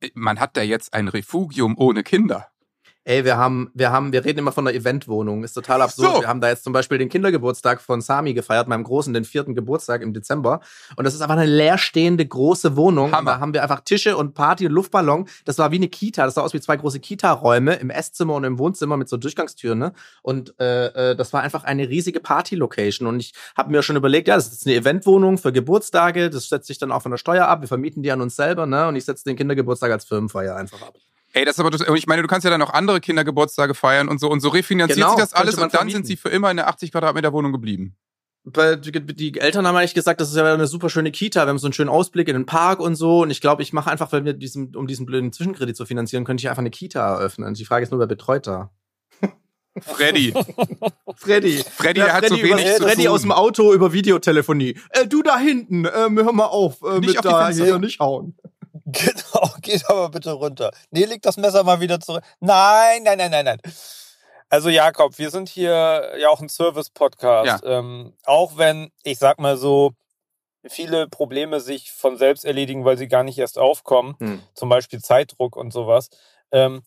[0.00, 2.51] Äh, man hat da jetzt ein Refugium ohne Kinder
[3.04, 6.16] ey, wir haben, wir haben, wir reden immer von einer Eventwohnung, ist total absurd.
[6.16, 6.20] So.
[6.22, 9.54] Wir haben da jetzt zum Beispiel den Kindergeburtstag von Sami gefeiert, meinem Großen, den vierten
[9.54, 10.60] Geburtstag im Dezember.
[10.96, 13.12] Und das ist einfach eine leerstehende große Wohnung.
[13.12, 13.32] Hammer.
[13.32, 15.28] Da haben wir einfach Tische und Party und Luftballon.
[15.44, 16.24] Das war wie eine Kita.
[16.24, 19.78] Das sah aus wie zwei große Kita-Räume im Esszimmer und im Wohnzimmer mit so Durchgangstüren.
[19.78, 19.92] Ne?
[20.22, 23.08] Und äh, äh, das war einfach eine riesige Party-Location.
[23.08, 26.30] Und ich habe mir schon überlegt, ja, das ist eine Eventwohnung für Geburtstage.
[26.30, 27.62] Das setzt sich dann auch von der Steuer ab.
[27.62, 28.66] Wir vermieten die an uns selber.
[28.66, 28.86] Ne?
[28.86, 30.94] Und ich setze den Kindergeburtstag als Firmenfeier einfach ab.
[31.32, 34.08] Ey, das ist aber das, ich meine, du kannst ja dann auch andere Kindergeburtstage feiern
[34.08, 35.98] und so und so refinanziert genau, sich das alles und dann vermieten.
[35.98, 37.96] sind sie für immer in der 80 Quadratmeter Wohnung geblieben.
[38.44, 41.58] Weil die Eltern haben eigentlich gesagt, das ist ja eine super schöne Kita, wir haben
[41.58, 43.22] so einen schönen Ausblick in den Park und so.
[43.22, 46.24] Und ich glaube, ich mache einfach, weil wir diesen, um diesen blöden Zwischenkredit zu finanzieren,
[46.24, 47.54] könnte ich einfach eine Kita eröffnen.
[47.54, 48.70] Die Frage ist nur, wer betreut da?
[49.80, 50.34] Freddy.
[51.16, 51.64] Freddy.
[51.64, 53.12] Freddy, ja, hat Freddy so wenig zu Freddy tun.
[53.12, 54.76] aus dem Auto über Videotelefonie.
[54.90, 58.00] Äh, du da hinten, äh, hör mal auf, äh, nicht mit auf da hier nicht
[58.00, 58.36] hauen.
[58.84, 60.70] Genau, geht aber bitte runter.
[60.90, 62.22] Nee, leg das Messer mal wieder zurück.
[62.40, 63.60] Nein, nein, nein, nein, nein.
[64.48, 67.64] Also Jakob, wir sind hier ja auch ein Service-Podcast.
[67.64, 67.78] Ja.
[67.78, 69.92] Ähm, auch wenn, ich sag mal so,
[70.68, 74.42] viele Probleme sich von selbst erledigen, weil sie gar nicht erst aufkommen, hm.
[74.54, 76.08] zum Beispiel Zeitdruck und sowas,
[76.52, 76.82] ähm,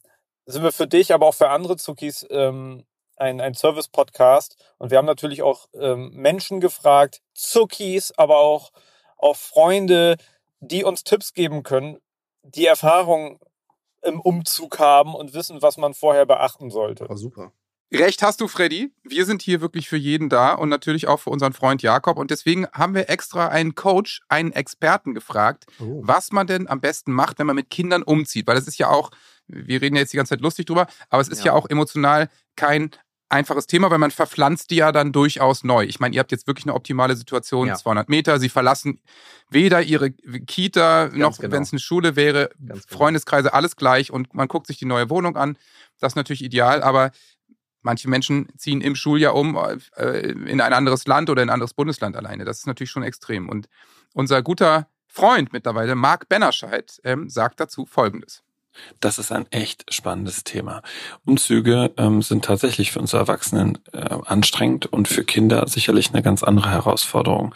[0.45, 2.85] sind wir für dich, aber auch für andere Zuckis ähm,
[3.17, 4.57] ein, ein Service-Podcast.
[4.77, 8.71] Und wir haben natürlich auch ähm, Menschen gefragt, Zuckis, aber auch,
[9.17, 10.17] auch Freunde,
[10.59, 11.97] die uns Tipps geben können,
[12.53, 13.39] die Erfahrung
[14.03, 17.07] im Umzug haben und wissen, was man vorher beachten sollte.
[17.09, 17.51] Oh, super.
[17.93, 18.91] Recht hast du, Freddy.
[19.03, 22.17] Wir sind hier wirklich für jeden da und natürlich auch für unseren Freund Jakob.
[22.17, 26.01] Und deswegen haben wir extra einen Coach, einen Experten gefragt, oh.
[26.03, 28.47] was man denn am besten macht, wenn man mit Kindern umzieht.
[28.47, 29.11] Weil das ist ja auch,
[29.47, 31.69] wir reden ja jetzt die ganze Zeit lustig drüber, aber es ist ja, ja auch
[31.69, 32.91] emotional kein
[33.29, 35.83] einfaches Thema, weil man verpflanzt die ja dann durchaus neu.
[35.85, 37.75] Ich meine, ihr habt jetzt wirklich eine optimale Situation, ja.
[37.75, 38.39] 200 Meter.
[38.39, 39.01] Sie verlassen
[39.49, 41.53] weder ihre Kita Ganz noch, genau.
[41.53, 42.75] wenn es eine Schule wäre, genau.
[42.87, 45.57] Freundeskreise, alles gleich und man guckt sich die neue Wohnung an.
[45.99, 47.11] Das ist natürlich ideal, aber
[47.81, 49.57] manche Menschen ziehen im Schuljahr um
[49.95, 52.45] äh, in ein anderes Land oder in ein anderes Bundesland alleine.
[52.45, 53.49] Das ist natürlich schon extrem.
[53.49, 53.67] Und
[54.13, 58.43] unser guter Freund mittlerweile, Marc Bennerscheid, ähm, sagt dazu Folgendes.
[58.99, 60.81] Das ist ein echt spannendes Thema.
[61.25, 66.43] Umzüge ähm, sind tatsächlich für uns Erwachsenen äh, anstrengend und für Kinder sicherlich eine ganz
[66.43, 67.53] andere Herausforderung.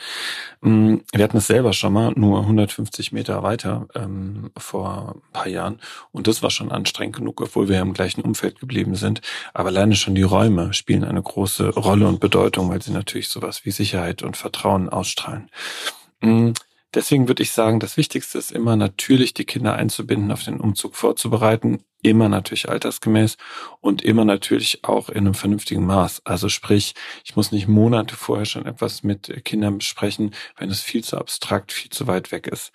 [0.64, 5.48] Ähm, wir hatten es selber schon mal, nur 150 Meter weiter ähm, vor ein paar
[5.48, 5.80] Jahren
[6.12, 9.22] und das war schon anstrengend genug, obwohl wir im gleichen Umfeld geblieben sind.
[9.54, 13.66] Aber alleine schon die Räume spielen eine große Rolle und Bedeutung, weil sie natürlich sowas
[13.66, 15.50] wie Sicherheit und Vertrauen ausstrahlen.
[16.22, 16.54] Ähm,
[16.94, 20.96] Deswegen würde ich sagen, das Wichtigste ist immer natürlich die Kinder einzubinden, auf den Umzug
[20.96, 23.38] vorzubereiten, immer natürlich altersgemäß
[23.80, 26.22] und immer natürlich auch in einem vernünftigen Maß.
[26.26, 31.04] Also sprich, ich muss nicht Monate vorher schon etwas mit Kindern besprechen, wenn es viel
[31.04, 32.72] zu abstrakt, viel zu weit weg ist.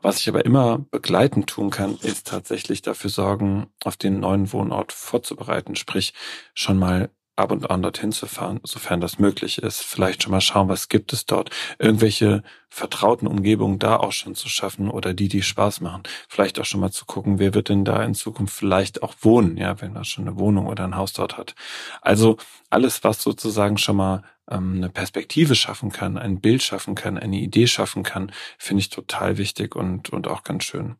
[0.00, 4.92] Was ich aber immer begleitend tun kann, ist tatsächlich dafür sorgen, auf den neuen Wohnort
[4.92, 6.14] vorzubereiten, sprich
[6.54, 9.82] schon mal ab und an dorthin zu fahren, sofern das möglich ist.
[9.82, 11.50] Vielleicht schon mal schauen, was gibt es dort.
[11.78, 16.04] Irgendwelche vertrauten Umgebungen da auch schon zu schaffen oder die, die Spaß machen.
[16.26, 19.58] Vielleicht auch schon mal zu gucken, wer wird denn da in Zukunft vielleicht auch wohnen,
[19.58, 21.54] ja, wenn man schon eine Wohnung oder ein Haus dort hat.
[22.00, 22.38] Also
[22.70, 27.36] alles, was sozusagen schon mal ähm, eine Perspektive schaffen kann, ein Bild schaffen kann, eine
[27.36, 30.96] Idee schaffen kann, finde ich total wichtig und, und auch ganz schön.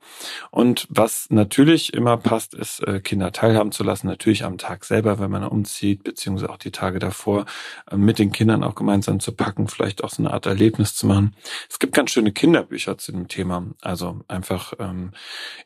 [0.50, 5.18] Und was natürlich immer passt, ist, äh, Kinder teilhaben zu lassen, natürlich am Tag selber,
[5.18, 7.46] wenn man umzieht, beziehungsweise auch die Tage davor,
[7.90, 11.06] äh, mit den Kindern auch gemeinsam zu packen, vielleicht auch so eine Art Erlebnis zu
[11.06, 11.35] machen.
[11.68, 13.66] Es gibt ganz schöne Kinderbücher zu dem Thema.
[13.81, 15.12] Also einfach ähm,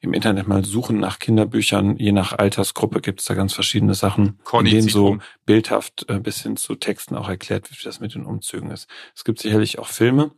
[0.01, 1.97] im Internet mal suchen nach Kinderbüchern.
[1.97, 6.43] Je nach Altersgruppe gibt es da ganz verschiedene Sachen, in denen so bildhaft äh, bis
[6.43, 8.89] hin zu Texten auch erklärt wie das mit den Umzügen ist.
[9.15, 10.31] Es gibt sicherlich auch Filme.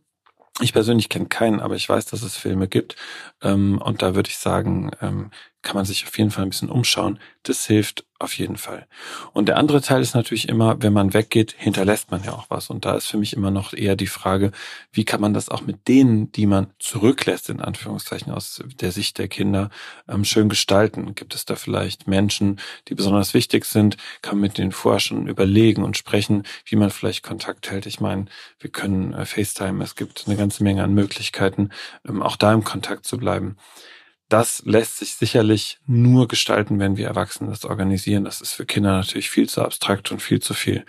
[0.61, 2.95] Ich persönlich kenne keinen, aber ich weiß, dass es Filme gibt.
[3.41, 6.69] Ähm, und da würde ich sagen, ähm, kann man sich auf jeden Fall ein bisschen
[6.69, 7.19] umschauen.
[7.43, 8.85] Das hilft auf jeden Fall.
[9.31, 12.69] Und der andere Teil ist natürlich immer, wenn man weggeht, hinterlässt man ja auch was.
[12.69, 14.51] Und da ist für mich immer noch eher die Frage,
[14.91, 19.17] wie kann man das auch mit denen, die man zurücklässt, in Anführungszeichen aus der Sicht
[19.17, 19.69] der Kinder,
[20.09, 21.15] ähm, schön gestalten?
[21.15, 23.95] Gibt es da vielleicht Menschen, die besonders wichtig sind?
[24.21, 27.85] Kann man mit denen vorher schon überlegen und sprechen, wie man vielleicht Kontakt hält?
[27.85, 28.25] Ich meine,
[28.59, 31.69] wir können äh, FaceTime, es gibt eine ganze Menge an Möglichkeiten,
[32.07, 33.55] ähm, auch da im Kontakt zu bleiben
[34.29, 38.23] das lässt sich sicherlich nur gestalten, wenn wir Erwachsene das organisieren.
[38.23, 40.85] Das ist für Kinder natürlich viel zu abstrakt und viel zu viel.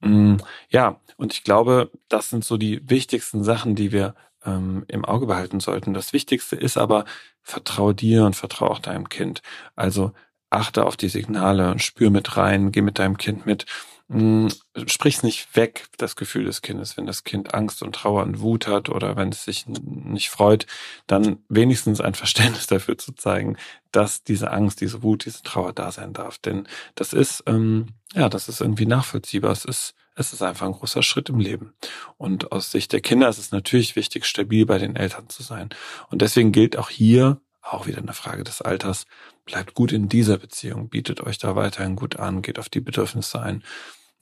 [0.00, 0.36] Mm,
[0.68, 5.26] ja, und ich glaube, das sind so die wichtigsten Sachen, die wir ähm, im Auge
[5.26, 5.94] behalten sollten.
[5.94, 7.04] Das Wichtigste ist aber,
[7.42, 9.42] vertraue dir und vertraue auch deinem Kind.
[9.76, 10.12] Also
[10.50, 13.66] achte auf die Signale und spür mit rein, geh mit deinem Kind mit
[14.08, 16.96] sprich's nicht weg, das Gefühl des Kindes.
[16.96, 20.66] Wenn das Kind Angst und Trauer und Wut hat oder wenn es sich nicht freut,
[21.08, 23.56] dann wenigstens ein Verständnis dafür zu zeigen,
[23.90, 26.38] dass diese Angst, diese Wut, diese Trauer da sein darf.
[26.38, 29.50] Denn das ist, ähm, ja, das ist irgendwie nachvollziehbar.
[29.50, 31.72] Es ist, es ist einfach ein großer Schritt im Leben.
[32.16, 35.70] Und aus Sicht der Kinder ist es natürlich wichtig, stabil bei den Eltern zu sein.
[36.10, 39.06] Und deswegen gilt auch hier, auch wieder eine Frage des Alters,
[39.44, 43.40] bleibt gut in dieser Beziehung, bietet euch da weiterhin gut an, geht auf die Bedürfnisse
[43.40, 43.64] ein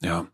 [0.01, 0.27] ja.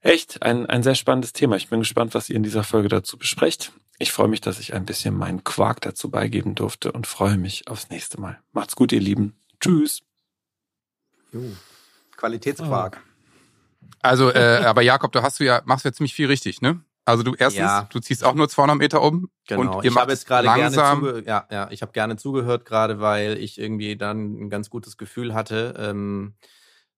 [0.00, 1.56] Echt ein, ein sehr spannendes Thema.
[1.56, 3.72] Ich bin gespannt, was ihr in dieser Folge dazu besprecht.
[3.98, 7.68] Ich freue mich, dass ich ein bisschen meinen Quark dazu beigeben durfte und freue mich
[7.68, 8.38] aufs nächste Mal.
[8.52, 9.36] Macht's gut, ihr Lieben.
[9.60, 10.02] Tschüss.
[11.32, 11.42] Jo.
[12.16, 13.02] Qualitätsquark.
[14.00, 16.80] Also, äh, aber Jakob, du hast du ja, machst du ja ziemlich viel richtig, ne?
[17.04, 17.88] Also du erstens, ja.
[17.90, 19.30] du ziehst auch nur 200 Meter um.
[19.46, 19.76] Genau.
[19.76, 23.00] Und ihr ich habe jetzt gerade gerne zuge ja, ja, ich habe gerne zugehört, gerade
[23.00, 25.74] weil ich irgendwie dann ein ganz gutes Gefühl hatte.
[25.78, 26.34] Ähm,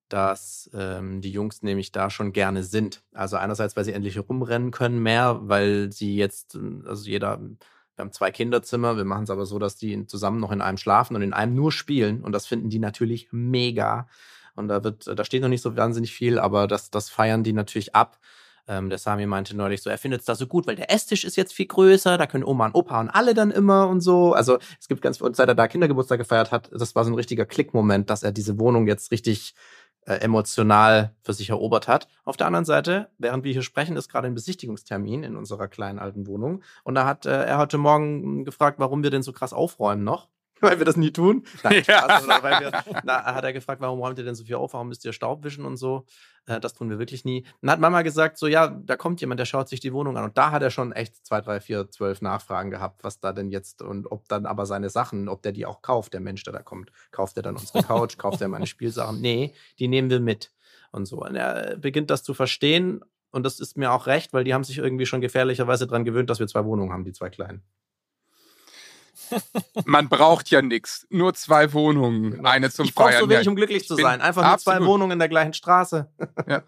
[0.08, 3.02] dass ähm, die Jungs nämlich da schon gerne sind.
[3.12, 8.04] Also einerseits, weil sie endlich rumrennen können mehr, weil sie jetzt, ähm, also jeder, wir
[8.04, 11.16] haben zwei Kinderzimmer, wir machen es aber so, dass die zusammen noch in einem schlafen
[11.16, 14.08] und in einem nur spielen und das finden die natürlich mega.
[14.54, 17.52] Und da wird, da steht noch nicht so wahnsinnig viel, aber das, das feiern die
[17.52, 18.18] natürlich ab.
[18.68, 21.24] Ähm, der Sami meinte neulich so, er findet es da so gut, weil der Esstisch
[21.24, 24.34] ist jetzt viel größer, da können Oma und Opa und alle dann immer und so.
[24.34, 27.14] Also es gibt ganz, und seit er da Kindergeburtstag gefeiert hat, das war so ein
[27.14, 29.54] richtiger Klickmoment, dass er diese Wohnung jetzt richtig
[30.08, 32.08] äh, emotional für sich erobert hat.
[32.24, 35.98] Auf der anderen Seite, während wir hier sprechen, ist gerade ein Besichtigungstermin in unserer kleinen
[35.98, 36.62] alten Wohnung.
[36.82, 40.28] Und da hat äh, er heute Morgen gefragt, warum wir denn so krass aufräumen noch.
[40.60, 41.44] weil wir das nie tun.
[41.62, 42.02] Nein, ja.
[42.02, 42.72] Spaß, weil wir,
[43.04, 44.72] na, hat er gefragt, warum räumt ihr denn so viel auf?
[44.72, 46.04] Warum müsst ihr Staub wischen und so?
[46.46, 47.44] Äh, das tun wir wirklich nie.
[47.60, 50.24] Dann hat Mama gesagt, so, ja, da kommt jemand, der schaut sich die Wohnung an.
[50.24, 53.50] Und da hat er schon echt zwei, drei, vier, zwölf Nachfragen gehabt, was da denn
[53.50, 56.52] jetzt und ob dann aber seine Sachen, ob der die auch kauft, der Mensch, der
[56.52, 56.90] da kommt.
[57.10, 58.16] Kauft er dann unsere Couch?
[58.18, 59.20] kauft er meine Spielsachen?
[59.20, 60.52] Nee, die nehmen wir mit.
[60.90, 61.22] Und so.
[61.22, 63.02] Und er beginnt das zu verstehen.
[63.30, 66.30] Und das ist mir auch recht, weil die haben sich irgendwie schon gefährlicherweise daran gewöhnt,
[66.30, 67.62] dass wir zwei Wohnungen haben, die zwei kleinen.
[69.84, 71.06] Man braucht ja nichts.
[71.10, 72.32] Nur zwei Wohnungen.
[72.32, 72.48] Genau.
[72.48, 73.12] Eine zum ich Feiern.
[73.12, 74.20] Ich so wenig, um glücklich zu sein.
[74.20, 76.10] Einfach nur zwei Wohnungen in der gleichen Straße.
[76.46, 76.62] Ja.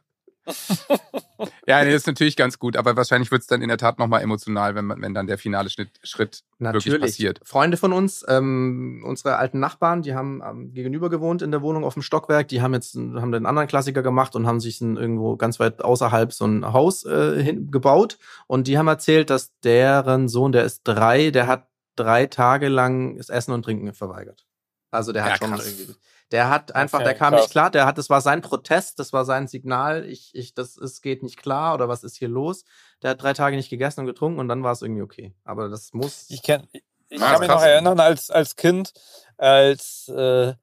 [1.66, 3.98] ja, nee, das ist natürlich ganz gut, aber wahrscheinlich wird es dann in der Tat
[3.98, 7.40] nochmal emotional, wenn, man, wenn dann der finale Schritt, Schritt wirklich passiert.
[7.44, 11.84] Freunde von uns, ähm, unsere alten Nachbarn, die haben ähm, gegenüber gewohnt in der Wohnung
[11.84, 14.96] auf dem Stockwerk, die haben jetzt haben den anderen Klassiker gemacht und haben sich ein,
[14.96, 19.52] irgendwo ganz weit außerhalb so ein Haus äh, hin, gebaut und die haben erzählt, dass
[19.60, 21.69] deren Sohn, der ist drei, der hat
[22.02, 24.46] drei Tage lang das Essen und Trinken verweigert.
[24.90, 25.66] Also der hat ja, schon krass.
[25.66, 25.94] irgendwie.
[26.32, 27.42] Der hat einfach, okay, der kam krass.
[27.42, 30.76] nicht klar, der hat, das war sein Protest, das war sein Signal, ich, ich, das
[30.76, 32.64] ist, geht nicht klar oder was ist hier los?
[33.02, 35.34] Der hat drei Tage nicht gegessen und getrunken und dann war es irgendwie okay.
[35.44, 36.26] Aber das muss.
[36.28, 38.92] Ich, kenn, ich, ich kann mich noch erinnern, als, als Kind,
[39.38, 40.54] als, äh,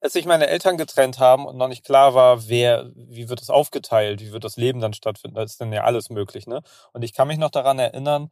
[0.00, 3.50] als sich meine Eltern getrennt haben und noch nicht klar war, wer, wie wird das
[3.50, 6.62] aufgeteilt, wie wird das Leben dann stattfinden, da ist dann ja alles möglich, ne?
[6.92, 8.30] Und ich kann mich noch daran erinnern,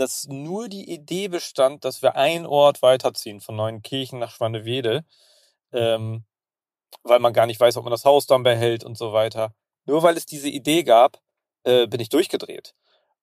[0.00, 5.04] dass nur die Idee bestand, dass wir einen Ort weiterziehen, von Neuenkirchen nach Schwannewede,
[5.72, 6.24] ähm,
[7.02, 9.54] weil man gar nicht weiß, ob man das Haus dann behält und so weiter.
[9.84, 11.20] Nur weil es diese Idee gab,
[11.64, 12.74] äh, bin ich durchgedreht.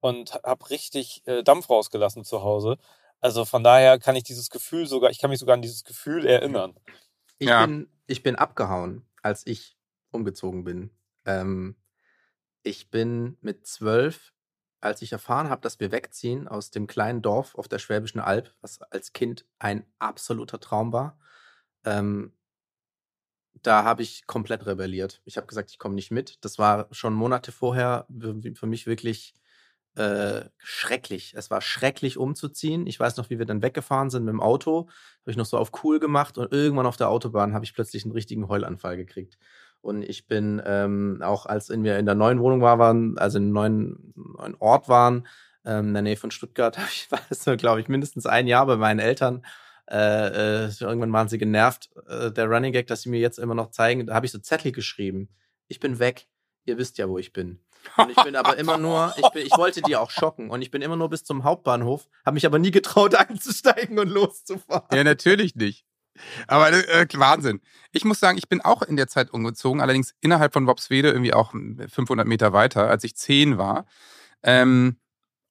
[0.02, 2.78] und habe richtig äh, Dampf rausgelassen zu Hause.
[3.22, 6.28] Also von daher kann ich dieses Gefühl sogar, ich kann mich sogar an dieses Gefühl
[6.28, 6.76] erinnern.
[7.40, 7.66] Ich, ja.
[7.66, 9.76] bin, ich bin abgehauen, als ich
[10.12, 10.92] umgezogen bin.
[11.26, 11.76] Ähm,
[12.62, 14.35] ich bin mit zwölf,
[14.86, 18.54] als ich erfahren habe, dass wir wegziehen aus dem kleinen Dorf auf der Schwäbischen Alb,
[18.62, 21.18] was als Kind ein absoluter Traum war,
[21.86, 22.34] ähm,
[23.62, 25.22] da habe ich komplett rebelliert.
[25.26, 26.44] Ich habe gesagt, ich komme nicht mit.
[26.46, 28.06] Das war schon Monate vorher
[28.56, 29.34] für mich wirklich
[29.96, 31.34] äh, schrecklich.
[31.36, 32.86] Es war schrecklich umzuziehen.
[32.86, 34.88] Ich weiß noch, wie wir dann weggefahren sind mit dem Auto.
[35.22, 38.04] Habe ich noch so auf cool gemacht und irgendwann auf der Autobahn habe ich plötzlich
[38.04, 39.38] einen richtigen Heulanfall gekriegt.
[39.86, 43.54] Und ich bin ähm, auch, als wir in der neuen Wohnung waren, also in einem
[43.54, 45.28] neuen, neuen Ort waren,
[45.64, 48.78] ähm, in der Nähe von Stuttgart, ich, war das, glaube ich, mindestens ein Jahr bei
[48.78, 49.46] meinen Eltern.
[49.88, 53.54] Äh, äh, irgendwann waren sie genervt, äh, der Running Gag, dass sie mir jetzt immer
[53.54, 54.08] noch zeigen.
[54.08, 55.30] Da habe ich so Zettel geschrieben.
[55.68, 56.26] Ich bin weg.
[56.66, 57.60] Ihr wisst ja, wo ich bin.
[57.96, 60.72] Und ich bin aber immer nur, ich, bin, ich wollte die auch schocken und ich
[60.72, 64.88] bin immer nur bis zum Hauptbahnhof, habe mich aber nie getraut einzusteigen und loszufahren.
[64.92, 65.86] Ja, natürlich nicht.
[66.48, 67.62] Aber äh, Wahnsinn.
[67.92, 71.34] Ich muss sagen, ich bin auch in der Zeit umgezogen, allerdings innerhalb von Wobswede irgendwie
[71.34, 73.86] auch 500 Meter weiter, als ich zehn war.
[74.44, 74.98] Ähm,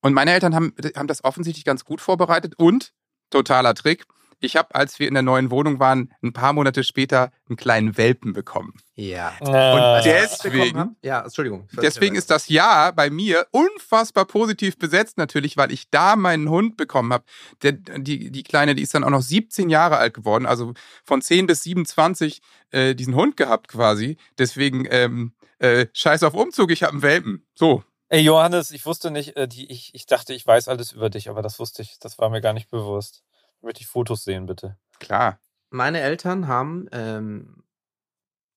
[0.01, 2.93] und meine Eltern haben, haben das offensichtlich ganz gut vorbereitet und,
[3.31, 4.05] totaler Trick,
[4.45, 7.97] ich habe, als wir in der neuen Wohnung waren, ein paar Monate später einen kleinen
[7.97, 8.75] Welpen bekommen.
[8.95, 9.35] Ja.
[9.41, 10.01] Und ah.
[10.03, 11.69] deswegen, ja, Entschuldigung.
[11.73, 16.77] Deswegen ist das Jahr bei mir unfassbar positiv besetzt natürlich, weil ich da meinen Hund
[16.77, 17.25] bekommen habe.
[17.63, 21.47] Die, die Kleine, die ist dann auch noch 17 Jahre alt geworden, also von 10
[21.47, 24.17] bis 27 äh, diesen Hund gehabt quasi.
[24.39, 27.47] Deswegen ähm, äh, scheiß auf Umzug, ich habe einen Welpen.
[27.55, 27.83] So.
[28.09, 31.29] Ey Johannes, ich wusste nicht, äh, die, ich, ich dachte, ich weiß alles über dich,
[31.29, 33.25] aber das wusste ich, das war mir gar nicht bewusst
[33.65, 34.79] möchte ich Fotos sehen, bitte.
[34.99, 35.41] Klar.
[35.71, 37.65] Meine Eltern haben ähm,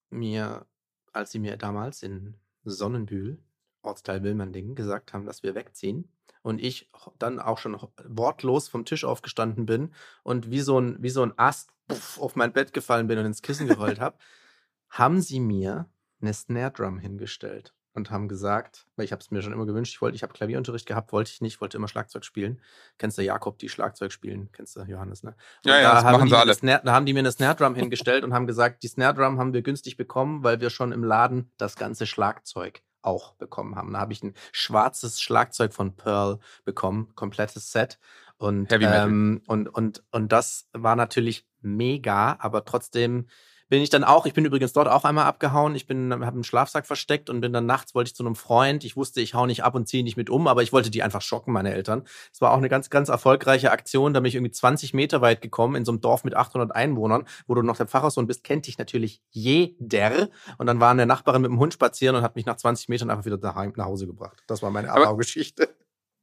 [0.10, 0.66] mir,
[1.14, 3.40] als sie mir damals in Sonnenbühl,
[3.82, 6.12] Ortsteil Wilmerdingen, gesagt haben, dass wir wegziehen
[6.44, 9.94] und ich dann auch schon wortlos vom Tisch aufgestanden bin
[10.24, 13.26] und wie so ein, wie so ein Ast puff, auf mein Bett gefallen bin und
[13.26, 14.18] ins Kissen gerollt habe,
[14.90, 15.90] haben sie mir
[16.22, 19.96] eine Snare Drum hingestellt und haben gesagt, weil ich habe es mir schon immer gewünscht,
[19.96, 22.62] ich wollte, ich habe Klavierunterricht gehabt, wollte ich nicht, wollte immer Schlagzeug spielen.
[22.98, 24.50] Kennst du Jakob, die Schlagzeug spielen?
[24.54, 25.36] Kennst du Johannes, ne?
[25.66, 26.54] Und ja, ja, das machen sie alle.
[26.54, 29.40] Snare, da haben die mir eine Snare Drum hingestellt und haben gesagt, die Snare Drum
[29.40, 33.94] haben wir günstig bekommen, weil wir schon im Laden das ganze Schlagzeug auch bekommen haben.
[33.94, 38.00] Da habe ich ein schwarzes Schlagzeug von Pearl bekommen, komplettes Set.
[38.38, 43.28] Und, ähm, und, und, und das war natürlich mega, aber trotzdem
[43.70, 45.76] bin ich dann auch, ich bin übrigens dort auch einmal abgehauen.
[45.76, 48.84] Ich bin, habe einen Schlafsack versteckt und bin dann nachts, wollte ich zu einem Freund.
[48.84, 51.04] Ich wusste, ich hau nicht ab und ziehe nicht mit um, aber ich wollte die
[51.04, 52.04] einfach schocken, meine Eltern.
[52.32, 54.14] Es war auch eine ganz, ganz erfolgreiche Aktion.
[54.14, 57.26] Da bin ich irgendwie 20 Meter weit gekommen in so einem Dorf mit 800 Einwohnern,
[57.48, 60.30] wo du noch der Pfarrersohn bist, kennt dich natürlich jeder.
[60.58, 63.10] Und dann war eine Nachbarin mit dem Hund spazieren und hat mich nach 20 Metern
[63.10, 64.44] einfach wieder daheim nach Hause gebracht.
[64.48, 65.70] Das war meine Abbaugeschichte.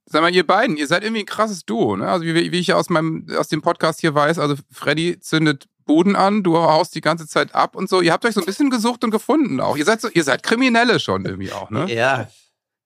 [0.07, 2.09] Sag mal, ihr beiden, ihr seid irgendwie ein krasses Duo, ne?
[2.09, 6.17] Also wie, wie ich aus meinem, aus dem Podcast hier weiß, also Freddy zündet Boden
[6.17, 8.01] an, du haust die ganze Zeit ab und so.
[8.01, 9.77] Ihr habt euch so ein bisschen gesucht und gefunden auch.
[9.77, 11.93] Ihr seid so, ihr seid Kriminelle schon irgendwie auch, ne?
[11.93, 12.29] Ja.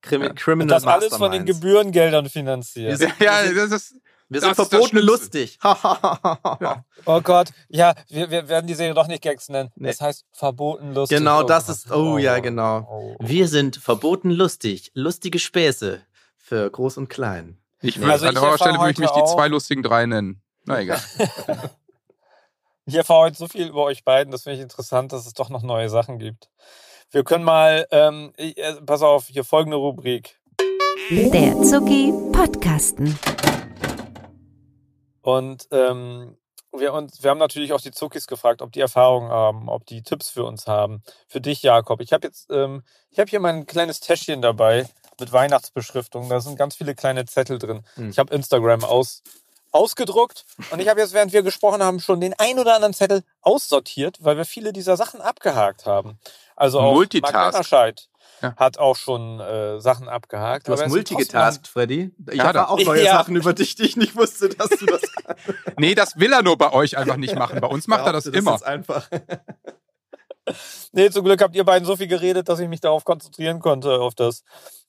[0.03, 0.33] Krimi ja.
[0.33, 3.01] Criminal Das alles von den Gebührengeldern finanziert.
[3.01, 3.95] Ja, ja, das ist.
[4.31, 5.59] Wir sind verboten lustig.
[5.65, 6.85] ja.
[7.07, 9.71] Oh Gott, ja, wir, wir werden die Serie doch nicht Gags nennen.
[9.75, 9.89] Nee.
[9.89, 11.17] Das heißt verboten lustig.
[11.17, 12.87] Genau, das ist, oh, oh ja, genau.
[12.91, 13.17] Oh.
[13.21, 14.91] Wir sind verboten lustig.
[14.93, 16.03] Lustige Späße
[16.49, 17.59] für groß und klein.
[17.81, 20.43] Ich würde, also an eurer Stelle würde ich mich die zwei lustigen drei nennen.
[20.65, 21.01] Na egal.
[22.91, 25.51] Ich erfahre heute so viel über euch beiden, das finde ich interessant, dass es doch
[25.51, 26.49] noch neue Sachen gibt.
[27.11, 30.41] Wir können mal, ähm, ich, äh, pass auf, hier folgende Rubrik.
[31.11, 33.19] Der Zucki Podcasten.
[35.21, 36.39] Und ähm,
[36.73, 40.03] wir, uns, wir haben natürlich auch die Zuckis gefragt, ob die Erfahrungen haben, ob die
[40.03, 41.03] Tipps für uns haben.
[41.27, 42.01] Für dich, Jakob.
[42.01, 44.89] Ich habe jetzt, ähm, ich habe hier mein kleines Täschchen dabei
[45.21, 46.29] mit Weihnachtsbeschriftung.
[46.29, 47.85] Da sind ganz viele kleine Zettel drin.
[47.97, 48.11] Mhm.
[48.11, 49.23] Ich habe Instagram aus,
[49.73, 53.23] ausgedruckt und ich habe jetzt, während wir gesprochen haben, schon den ein oder anderen Zettel
[53.43, 56.19] aussortiert, weil wir viele dieser Sachen abgehakt haben.
[56.57, 57.73] Also auch Multitask.
[58.41, 58.55] Ja.
[58.57, 60.69] hat auch schon äh, Sachen abgehakt.
[60.69, 62.13] Du hast multigetaskt, Freddy.
[62.31, 63.13] Ich habe auch neue ja.
[63.15, 65.01] Sachen über dich, die ich nicht wusste, dass du das
[65.77, 67.61] nee, das will er nur bei euch einfach nicht machen.
[67.61, 68.53] Bei uns macht er das, das immer.
[68.53, 69.11] Das ist einfach.
[70.93, 74.01] nee, zum Glück habt ihr beiden so viel geredet, dass ich mich darauf konzentrieren konnte,
[74.01, 74.45] auf das.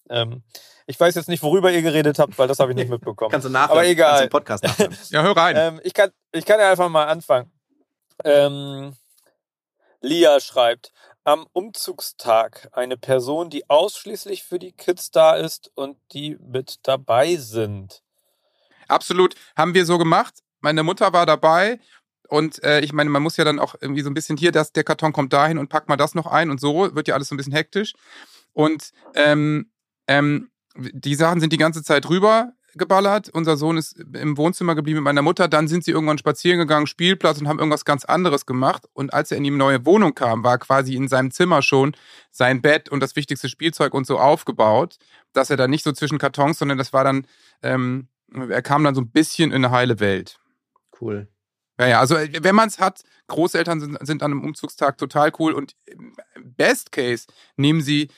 [0.10, 0.44] Ähm,
[0.88, 3.32] ich weiß jetzt nicht, worüber ihr geredet habt, weil das habe ich nicht mitbekommen.
[3.32, 3.72] Kannst du nachhören.
[3.72, 4.10] Aber egal.
[4.10, 4.98] Kannst du Podcast nachhören.
[5.10, 5.56] ja, hör rein.
[5.58, 7.52] Ähm, ich, kann, ich kann ja einfach mal anfangen.
[8.24, 8.96] Ähm,
[10.02, 10.92] Lia schreibt,
[11.24, 17.36] am Umzugstag eine Person, die ausschließlich für die Kids da ist und die mit dabei
[17.36, 18.02] sind.
[18.88, 20.36] Absolut, haben wir so gemacht.
[20.62, 21.80] Meine Mutter war dabei
[22.28, 24.72] und äh, ich meine, man muss ja dann auch irgendwie so ein bisschen hier, dass
[24.72, 27.28] der Karton kommt dahin und packt mal das noch ein und so wird ja alles
[27.28, 27.94] so ein bisschen hektisch.
[28.54, 29.72] Und ähm,
[30.10, 33.30] ähm, die Sachen sind die ganze Zeit rüber geballert.
[33.30, 35.48] Unser Sohn ist im Wohnzimmer geblieben mit meiner Mutter.
[35.48, 38.88] Dann sind sie irgendwann spazieren gegangen, Spielplatz und haben irgendwas ganz anderes gemacht.
[38.94, 41.96] Und als er in die neue Wohnung kam, war quasi in seinem Zimmer schon
[42.32, 44.98] sein Bett und das wichtigste Spielzeug und so aufgebaut,
[45.34, 47.28] dass er da nicht so zwischen Kartons, sondern das war dann,
[47.62, 50.40] ähm, er kam dann so ein bisschen in eine heile Welt.
[51.00, 51.28] Cool.
[51.80, 55.54] Ja, ja, also wenn man es hat, Großeltern sind, sind an einem Umzugstag total cool
[55.54, 55.76] und
[56.36, 58.10] Best Case nehmen sie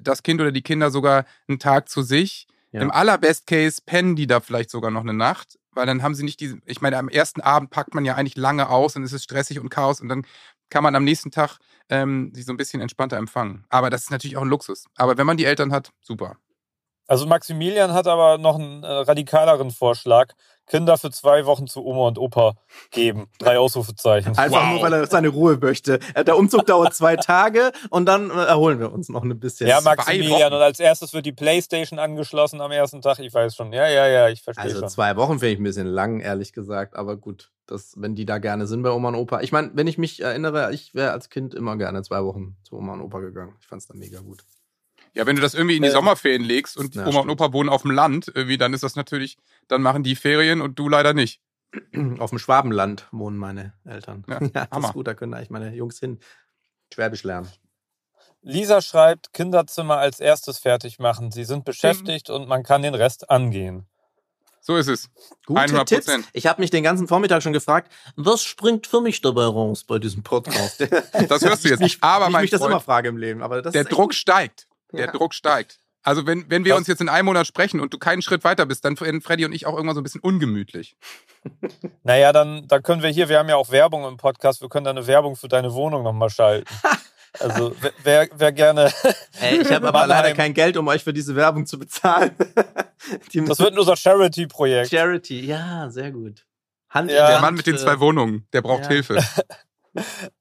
[0.00, 2.82] das Kind oder die Kinder sogar einen Tag zu sich ja.
[2.82, 6.24] Im allerbest Case pennen die da vielleicht sogar noch eine Nacht, weil dann haben sie
[6.24, 9.12] nicht diese, ich meine, am ersten Abend packt man ja eigentlich lange aus und es
[9.12, 10.26] ist stressig und Chaos und dann
[10.70, 13.64] kann man am nächsten Tag ähm, sich so ein bisschen entspannter empfangen.
[13.68, 14.86] Aber das ist natürlich auch ein Luxus.
[14.96, 16.36] Aber wenn man die Eltern hat, super.
[17.06, 20.32] Also Maximilian hat aber noch einen äh, radikaleren Vorschlag.
[20.66, 22.54] Kinder für zwei Wochen zu Oma und Opa
[22.90, 23.26] geben.
[23.38, 24.36] Drei Ausrufezeichen.
[24.38, 24.72] Einfach wow.
[24.72, 25.98] nur, weil er seine Ruhe möchte.
[26.14, 29.68] Äh, der Umzug dauert zwei Tage und dann äh, erholen wir uns noch ein bisschen.
[29.68, 30.52] Ja, Maximilian.
[30.52, 33.18] Und als erstes wird die Playstation angeschlossen am ersten Tag.
[33.18, 33.72] Ich weiß schon.
[33.72, 34.84] Ja, ja, ja, ich verstehe also schon.
[34.84, 36.96] Also zwei Wochen finde ich ein bisschen lang, ehrlich gesagt.
[36.96, 39.40] Aber gut, das, wenn die da gerne sind bei Oma und Opa.
[39.42, 42.76] Ich meine, wenn ich mich erinnere, ich wäre als Kind immer gerne zwei Wochen zu
[42.76, 43.54] Oma und Opa gegangen.
[43.60, 44.44] Ich fand es dann mega gut.
[45.14, 47.24] Ja, wenn du das irgendwie in die äh, Sommerferien legst und ja, Oma stimmt.
[47.24, 49.36] und Opa wohnen auf dem Land, irgendwie, dann ist das natürlich,
[49.68, 51.40] dann machen die Ferien und du leider nicht.
[52.18, 54.24] Auf dem Schwabenland wohnen meine Eltern.
[54.28, 56.20] Ja, ja das ist gut, da können eigentlich meine Jungs hin
[56.92, 57.48] Schwäbisch lernen.
[58.42, 61.32] Lisa schreibt, Kinderzimmer als erstes fertig machen.
[61.32, 63.86] Sie sind beschäftigt und man kann den Rest angehen.
[64.60, 65.10] So ist es.
[65.44, 65.84] Gute 100%.
[65.84, 66.10] Tipps.
[66.32, 69.98] Ich habe mich den ganzen Vormittag schon gefragt, was springt für mich dabei raus bei
[69.98, 70.80] diesem Podcast?
[71.28, 71.80] das hörst du jetzt.
[71.80, 72.02] nicht.
[72.02, 73.42] aber ich mich das immer frage im Leben.
[73.42, 74.68] Aber der Druck steigt.
[74.96, 75.12] Der ja.
[75.12, 75.78] Druck steigt.
[76.04, 78.66] Also wenn, wenn wir uns jetzt in einem Monat sprechen und du keinen Schritt weiter
[78.66, 80.96] bist, dann werden Freddy und ich auch irgendwann so ein bisschen ungemütlich.
[82.02, 84.84] Naja, dann, dann können wir hier, wir haben ja auch Werbung im Podcast, wir können
[84.84, 86.72] da eine Werbung für deine Wohnung nochmal schalten.
[87.40, 88.92] Also wer, wer gerne.
[89.32, 92.30] Hey, ich habe aber leider kein Geld, um euch für diese Werbung zu bezahlen.
[92.38, 94.90] das wird unser Charity-Projekt.
[94.90, 96.46] Charity, ja, sehr gut.
[96.90, 97.26] Hand ja.
[97.26, 98.90] Der Mann mit den zwei Wohnungen, der braucht ja.
[98.90, 99.18] Hilfe.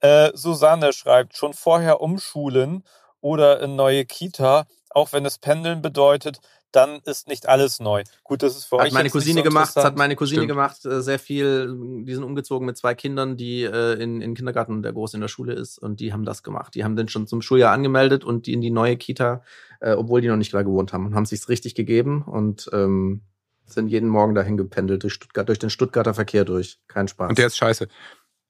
[0.02, 2.84] äh, Susanne schreibt, schon vorher umschulen
[3.24, 6.40] oder in neue Kita, auch wenn es Pendeln bedeutet,
[6.74, 8.04] dann ist nicht alles neu.
[8.24, 10.50] Gut, das ist für hat euch meine Cousine so gemacht, hat meine Cousine Stimmt.
[10.50, 11.74] gemacht, äh, sehr viel.
[12.04, 15.28] Die sind umgezogen mit zwei Kindern, die äh, in, in Kindergarten der groß in der
[15.28, 16.76] Schule ist und die haben das gemacht.
[16.76, 19.44] Die haben den schon zum Schuljahr angemeldet und die in die neue Kita,
[19.80, 23.22] äh, obwohl die noch nicht da gewohnt haben, und haben sich's richtig gegeben und ähm,
[23.66, 26.80] sind jeden Morgen dahin gependelt durch Stuttgart, durch den Stuttgarter Verkehr durch.
[26.88, 27.30] Kein Spaß.
[27.30, 27.88] Und der ist scheiße.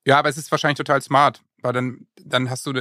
[0.05, 2.73] Ja, aber es ist wahrscheinlich total smart, weil dann, dann hast du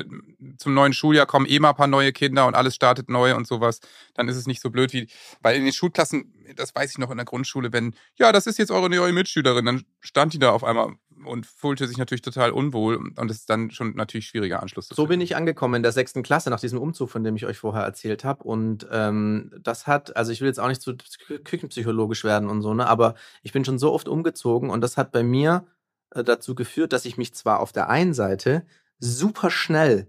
[0.58, 3.46] zum neuen Schuljahr kommen eh mal ein paar neue Kinder und alles startet neu und
[3.46, 3.80] sowas.
[4.14, 5.08] Dann ist es nicht so blöd wie,
[5.40, 8.58] weil in den Schulklassen, das weiß ich noch in der Grundschule, wenn, ja, das ist
[8.58, 12.50] jetzt eure neue Mitschülerin, dann stand die da auf einmal und fühlte sich natürlich total
[12.50, 15.82] unwohl und es ist dann schon natürlich schwieriger Anschluss zu So bin ich angekommen in
[15.82, 19.52] der sechsten Klasse nach diesem Umzug, von dem ich euch vorher erzählt habe und ähm,
[19.60, 20.96] das hat, also ich will jetzt auch nicht zu
[21.44, 25.12] küchenpsychologisch werden und so, ne, aber ich bin schon so oft umgezogen und das hat
[25.12, 25.66] bei mir
[26.14, 28.64] dazu geführt, dass ich mich zwar auf der einen Seite
[28.98, 30.08] super schnell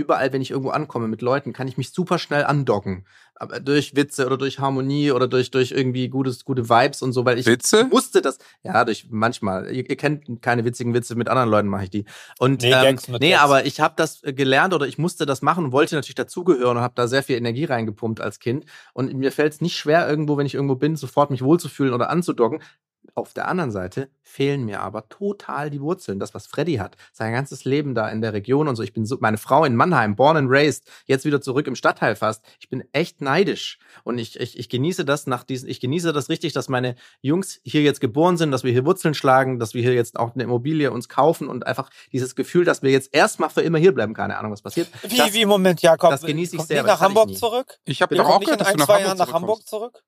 [0.00, 3.06] überall, wenn ich irgendwo ankomme mit Leuten, kann ich mich super schnell andocken.
[3.34, 7.24] Aber durch Witze oder durch Harmonie oder durch, durch irgendwie gutes, gute Vibes und so,
[7.24, 7.84] weil ich Witze?
[7.90, 9.72] musste das, ja, durch manchmal.
[9.74, 12.04] Ihr, ihr kennt keine witzigen Witze, mit anderen Leuten mache ich die.
[12.38, 15.72] Und nee, ähm, nee aber ich habe das gelernt oder ich musste das machen und
[15.72, 18.64] wollte natürlich dazugehören und habe da sehr viel Energie reingepumpt als Kind.
[18.92, 22.10] Und mir fällt es nicht schwer, irgendwo, wenn ich irgendwo bin, sofort mich wohlzufühlen oder
[22.10, 22.60] anzudocken.
[23.14, 26.18] Auf der anderen Seite fehlen mir aber total die Wurzeln.
[26.20, 28.82] Das, was Freddy hat, sein ganzes Leben da in der Region und so.
[28.82, 32.16] Ich bin so, meine Frau in Mannheim, born and raised, jetzt wieder zurück im Stadtteil
[32.16, 32.44] fast.
[32.60, 33.78] Ich bin echt neidisch.
[34.04, 37.60] Und ich, ich, ich genieße das nach diesen, ich genieße das richtig, dass meine Jungs
[37.64, 40.44] hier jetzt geboren sind, dass wir hier Wurzeln schlagen, dass wir hier jetzt auch eine
[40.44, 44.14] Immobilie uns kaufen und einfach dieses Gefühl, dass wir jetzt erstmal für immer hier bleiben.
[44.14, 44.88] Keine Ahnung, was passiert.
[45.02, 46.10] Wie, das, wie, Moment, Jakob.
[46.10, 46.82] Das genieße ich sehr.
[46.82, 47.78] nach Hamburg zurück?
[47.84, 50.02] Ich habe doch auch gehört, dass du nach Hamburg zurück?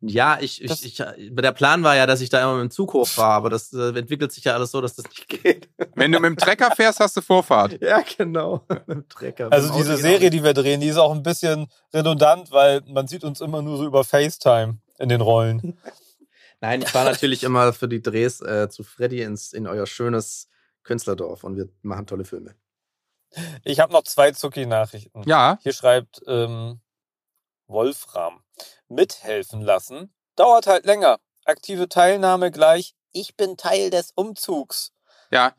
[0.00, 2.92] Ja, ich, ich, ich, der Plan war ja, dass ich da immer mit dem Zug
[2.92, 5.68] hochfahre, aber das äh, entwickelt sich ja alles so, dass das nicht geht.
[5.96, 7.82] Wenn du mit dem Trecker fährst, hast du Vorfahrt.
[7.82, 8.64] Ja, genau.
[8.68, 9.50] mit dem Trecker.
[9.50, 13.24] Also diese Serie, die wir drehen, die ist auch ein bisschen redundant, weil man sieht
[13.24, 15.76] uns immer nur so über FaceTime in den Rollen.
[16.60, 20.48] Nein, ich fahre natürlich immer für die Drehs äh, zu Freddy ins, in euer schönes
[20.84, 22.54] Künstlerdorf und wir machen tolle Filme.
[23.64, 25.22] Ich habe noch zwei Zucki-Nachrichten.
[25.26, 25.58] Ja.
[25.62, 26.80] Hier schreibt ähm,
[27.66, 28.40] Wolfram
[28.88, 31.18] mithelfen lassen, dauert halt länger.
[31.44, 34.92] Aktive Teilnahme gleich, ich bin Teil des Umzugs.
[35.30, 35.54] Ja,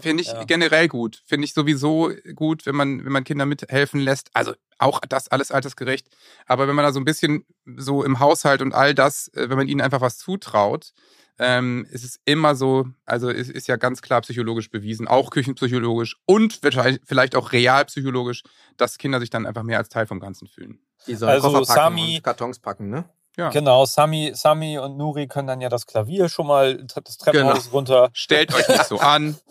[0.00, 0.44] finde ich ja.
[0.44, 1.22] generell gut.
[1.26, 4.30] Finde ich sowieso gut, wenn man, wenn man Kinder mithelfen lässt.
[4.32, 6.08] Also auch das alles altersgerecht.
[6.46, 9.58] Aber wenn man da so ein bisschen so im Haushalt und all das, äh, wenn
[9.58, 10.92] man ihnen einfach was zutraut,
[11.42, 16.16] ähm, es ist immer so, also es ist ja ganz klar psychologisch bewiesen, auch küchenpsychologisch
[16.24, 16.60] und
[17.04, 18.42] vielleicht auch realpsychologisch,
[18.76, 20.78] dass Kinder sich dann einfach mehr als Teil vom Ganzen fühlen.
[21.06, 23.04] Die sollen also Koffer packen Sami, und Kartons packen, ne?
[23.36, 23.48] Ja.
[23.48, 27.76] Genau, Sami, Sami und Nuri können dann ja das Klavier schon mal das Treppenhaus genau.
[27.76, 28.10] runter.
[28.12, 29.36] Stellt euch nicht so an.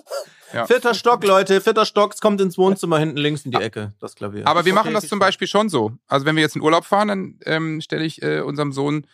[0.53, 0.67] Ja.
[0.67, 4.15] Vierter Stock, Leute, vierter Stock, es kommt ins Wohnzimmer hinten links in die Ecke, das
[4.15, 4.45] Klavier.
[4.45, 5.93] Aber wir machen das zum Beispiel schon so.
[6.07, 9.07] Also wenn wir jetzt in Urlaub fahren, dann ähm, stelle ich äh, unserem Sohn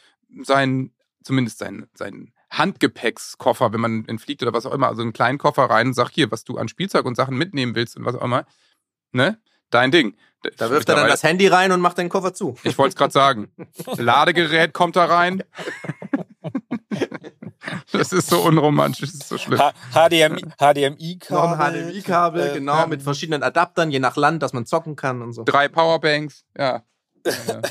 [0.43, 5.37] seinen, zumindest seinen, seinen Handgepäckskoffer, wenn man entfliegt oder was auch immer, also einen kleinen
[5.37, 8.15] Koffer rein und sag hier, was du an Spielzeug und Sachen mitnehmen willst und was
[8.15, 8.45] auch immer.
[9.11, 9.39] Ne?
[9.69, 10.15] Dein Ding.
[10.57, 12.55] Da wirft er dann das Handy rein und macht den Koffer zu.
[12.63, 13.51] Ich wollte es gerade sagen.
[13.97, 15.43] Ladegerät kommt da rein.
[17.91, 19.59] Das ist so unromantisch, das ist so schlimm.
[19.91, 20.95] HDMI-Kabel.
[20.97, 22.87] HDMI-Kabel, äh, genau, ja.
[22.87, 25.43] mit verschiedenen Adaptern, je nach Land, dass man zocken kann und so.
[25.43, 26.83] Drei Powerbanks, ja.
[27.25, 27.61] ja.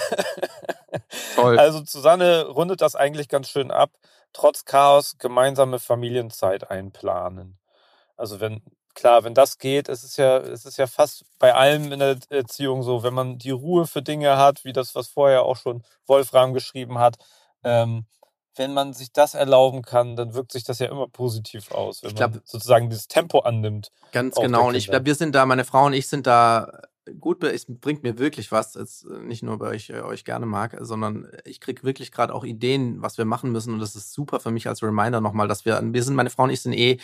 [1.34, 1.58] Toll.
[1.58, 3.90] Also Susanne rundet das eigentlich ganz schön ab.
[4.36, 7.58] Trotz Chaos gemeinsame Familienzeit einplanen.
[8.18, 8.60] Also wenn,
[8.92, 12.18] klar, wenn das geht, es ist ja, es ist ja fast bei allem in der
[12.28, 15.82] Erziehung so, wenn man die Ruhe für Dinge hat, wie das, was vorher auch schon
[16.06, 17.16] Wolfram geschrieben hat,
[17.64, 18.04] ähm,
[18.56, 22.14] wenn man sich das erlauben kann, dann wirkt sich das ja immer positiv aus, wenn
[22.14, 23.88] glaub, man sozusagen dieses Tempo annimmt.
[24.12, 24.68] Ganz genau.
[24.68, 26.82] Und ich glaube, wir sind da, meine Frau und ich sind da
[27.20, 30.46] gut, es bringt mir wirklich was, jetzt äh, nicht nur, weil ich äh, euch gerne
[30.46, 33.74] mag, sondern ich kriege wirklich gerade auch Ideen, was wir machen müssen.
[33.74, 36.44] Und das ist super für mich als Reminder nochmal, dass wir, wir sind, meine Frau
[36.44, 36.98] und ich sind eh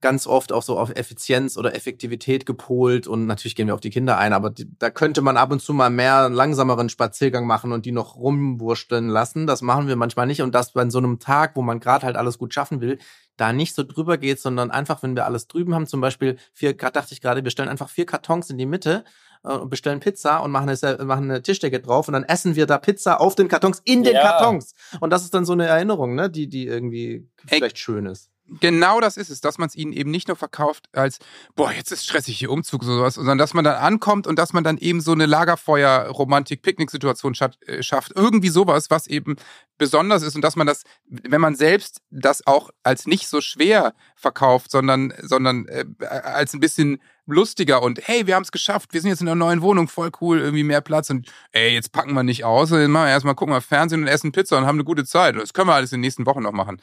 [0.00, 3.90] ganz oft auch so auf Effizienz oder Effektivität gepolt und natürlich gehen wir auf die
[3.90, 7.46] Kinder ein, aber die, da könnte man ab und zu mal mehr einen langsameren Spaziergang
[7.46, 9.46] machen und die noch rumwursteln lassen.
[9.46, 12.16] Das machen wir manchmal nicht und das bei so einem Tag, wo man gerade halt
[12.16, 12.98] alles gut schaffen will,
[13.36, 16.74] da nicht so drüber geht, sondern einfach, wenn wir alles drüben haben, zum Beispiel vier,
[16.74, 20.38] dachte ich gerade, wir stellen einfach vier Kartons in die Mitte äh, und bestellen Pizza
[20.38, 23.48] und machen eine, machen eine Tischdecke drauf und dann essen wir da Pizza auf den
[23.48, 24.22] Kartons in den ja.
[24.22, 24.74] Kartons.
[25.00, 28.30] Und das ist dann so eine Erinnerung, ne, die, die irgendwie vielleicht schön ist.
[28.58, 31.20] Genau das ist es, dass man es ihnen eben nicht nur verkauft als,
[31.54, 34.52] boah, jetzt ist stressig hier Umzug oder sowas, sondern dass man dann ankommt und dass
[34.52, 37.36] man dann eben so eine Lagerfeuer-Romantik-Picknick-Situation
[37.66, 38.10] äh, schafft.
[38.16, 39.36] Irgendwie sowas, was eben
[39.78, 43.94] besonders ist und dass man das, wenn man selbst das auch als nicht so schwer
[44.16, 47.00] verkauft, sondern, sondern äh, als ein bisschen
[47.32, 50.10] lustiger und hey, wir haben es geschafft, wir sind jetzt in einer neuen Wohnung, voll
[50.20, 53.34] cool, irgendwie mehr Platz und ey, jetzt packen wir nicht aus, dann machen wir erstmal
[53.34, 55.36] gucken wir Fernsehen und essen Pizza und haben eine gute Zeit.
[55.36, 56.80] Das können wir alles in den nächsten Wochen noch machen.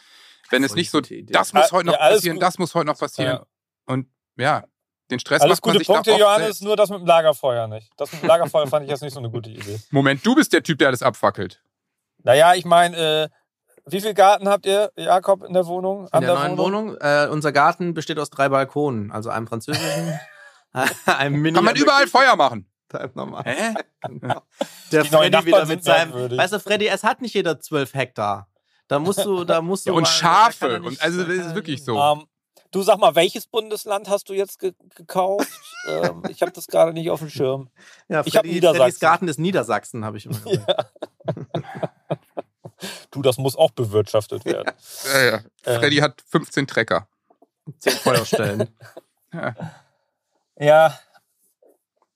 [0.49, 2.43] Wenn es nicht so, das muss heute noch ja, passieren, gut.
[2.43, 3.37] das muss heute noch passieren.
[3.37, 3.45] Ja.
[3.85, 4.63] Und ja,
[5.09, 6.63] den Stress alles macht man gute sich Punkte, Johannes, selbst.
[6.63, 7.89] nur das mit dem Lagerfeuer nicht.
[7.97, 9.79] Das mit dem Lagerfeuer fand ich jetzt nicht so eine gute Idee.
[9.91, 11.61] Moment, du bist der Typ, der alles abfackelt.
[12.23, 13.29] Naja, ich meine, äh,
[13.85, 16.09] wie viel Garten habt ihr, Jakob, in der Wohnung?
[16.13, 16.87] in der, der neuen Wohnung?
[16.87, 20.19] Wohnung äh, unser Garten besteht aus drei Balkonen, also einem französischen.
[21.05, 22.67] Kann man überall Feuer machen?
[23.13, 23.43] Normal.
[23.45, 23.73] Hä?
[24.07, 24.41] Genau.
[24.91, 26.13] Der Die Freddy wieder mit seinem.
[26.13, 28.47] Weißt du, Freddy, es hat nicht jeder zwölf Hektar.
[28.87, 29.89] Da musst du, da musst du.
[29.89, 30.81] Ja, und mal, Schafe.
[30.81, 31.99] Und also das ist wirklich so.
[31.99, 32.27] Um, ähm,
[32.71, 35.49] du sag mal, welches Bundesland hast du jetzt ge gekauft?
[35.89, 37.69] ähm, ich habe das gerade nicht auf dem Schirm.
[38.07, 38.81] Ja, Freddy, ich habe Niedersachsen.
[38.81, 40.93] Freddys Garten ist Niedersachsen, habe ich immer gesagt.
[41.27, 42.17] Ja.
[43.11, 44.71] du, das muss auch bewirtschaftet werden.
[45.11, 45.39] Ja, ja.
[45.79, 46.03] Freddy ähm.
[46.03, 47.09] hat 15 Trecker.
[47.79, 48.69] 10 Feuerstellen.
[49.33, 49.55] ja.
[50.59, 50.97] Ja,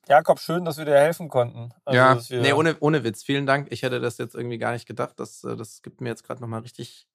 [0.08, 1.74] Jakob, schön, dass wir dir helfen konnten.
[1.86, 3.24] Also, ja, nee, ohne, ohne Witz.
[3.24, 3.68] Vielen Dank.
[3.72, 5.14] Ich hätte das jetzt irgendwie gar nicht gedacht.
[5.18, 7.08] Das, äh, das gibt mir jetzt gerade nochmal richtig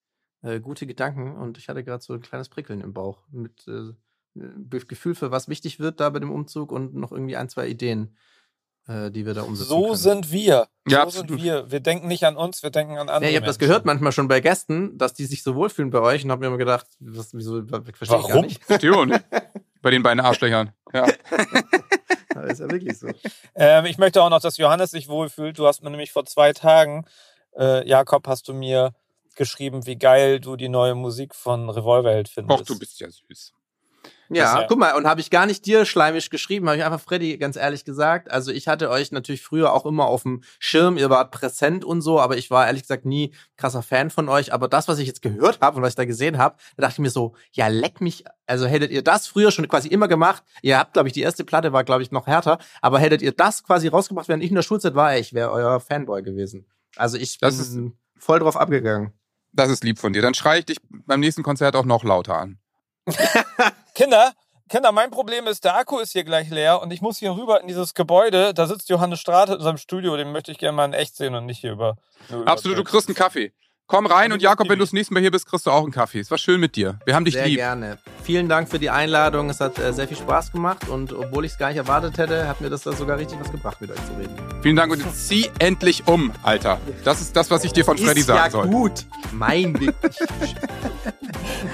[0.43, 3.93] äh, gute Gedanken und ich hatte gerade so ein kleines Prickeln im Bauch mit äh,
[4.35, 8.17] Gefühl für was wichtig wird da bei dem Umzug und noch irgendwie ein, zwei Ideen,
[8.87, 9.69] äh, die wir da umsetzen.
[9.69, 9.97] So können.
[9.97, 10.69] sind wir.
[10.87, 11.29] Ja, so absolut.
[11.29, 11.71] sind wir.
[11.71, 13.25] Wir denken nicht an uns, wir denken an andere.
[13.25, 16.01] Ja, ich habe das gehört manchmal schon bei Gästen, dass die sich so wohlfühlen bei
[16.01, 18.25] euch und habe mir immer gedacht, was, wieso, verstehe Warum?
[18.25, 18.65] ich gar nicht.
[18.65, 19.25] Verstehe nicht.
[19.87, 20.73] bei den beiden Arschlöchern.
[20.93, 21.07] Ja.
[22.35, 23.09] Das ist ja wirklich so.
[23.55, 25.59] Ähm, ich möchte auch noch, dass Johannes sich wohlfühlt.
[25.59, 27.07] Du hast mir nämlich vor zwei Tagen,
[27.59, 28.93] äh, Jakob, hast du mir
[29.37, 32.61] geschrieben, wie geil du die neue Musik von Revolverheld findest.
[32.61, 33.55] Ach, du bist ja süß.
[34.29, 37.01] Ja, ja, guck mal, und habe ich gar nicht dir schleimisch geschrieben, habe ich einfach
[37.01, 38.31] Freddy ganz ehrlich gesagt.
[38.31, 42.03] Also ich hatte euch natürlich früher auch immer auf dem Schirm, ihr wart präsent und
[42.03, 44.53] so, aber ich war ehrlich gesagt nie krasser Fan von euch.
[44.53, 46.95] Aber das, was ich jetzt gehört habe und was ich da gesehen habe, da dachte
[46.95, 48.25] ich mir so, ja, leck mich.
[48.47, 51.45] Also hättet ihr das früher schon quasi immer gemacht, ihr habt, glaube ich, die erste
[51.45, 54.57] Platte war, glaube ich, noch härter, aber hättet ihr das quasi rausgebracht, während ich in
[54.57, 56.67] der Schulzeit war, ich wäre euer Fanboy gewesen.
[56.97, 59.13] Also ich das bin ist, voll drauf abgegangen.
[59.53, 60.23] Das ist lieb von dir.
[60.23, 62.59] Dann schreie ich dich beim nächsten Konzert auch noch lauter an.
[63.97, 64.35] Kinder,
[64.69, 67.63] Kinder, mein Problem ist, der Akku ist hier gleich leer und ich muss hier rüber
[67.63, 68.53] in dieses Gebäude.
[68.53, 71.35] Da sitzt Johannes Strate in seinem Studio, den möchte ich gerne mal in echt sehen
[71.35, 71.97] und nicht hier über.
[72.45, 73.55] Absolut, du kriegst einen Kaffee.
[73.89, 75.93] Komm rein und Jakob, wenn du das nächste Mal hier bist, kriegst du auch einen
[75.93, 76.19] Kaffee.
[76.19, 76.99] Es war schön mit dir.
[77.05, 77.59] Wir haben dich sehr lieb.
[77.59, 77.99] Sehr gerne.
[78.25, 79.49] Vielen Dank für die Einladung.
[79.49, 82.49] Es hat äh, sehr viel Spaß gemacht und obwohl ich es gar nicht erwartet hätte,
[82.49, 84.35] hat mir das da sogar richtig was gebracht, mit euch zu reden.
[84.61, 86.81] Vielen Dank und jetzt zieh endlich um, Alter.
[87.05, 88.67] Das ist das, was ich dir von Freddy sagen ja soll.
[88.67, 89.07] gut.
[89.31, 89.95] Mein Weg.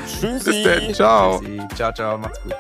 [0.07, 0.51] Tschüssi.
[0.51, 0.95] Bis dann.
[0.95, 1.41] Ciao.
[1.41, 1.61] Tschüssi.
[1.75, 2.19] Ciao, ciao.
[2.19, 2.53] Macht's gut.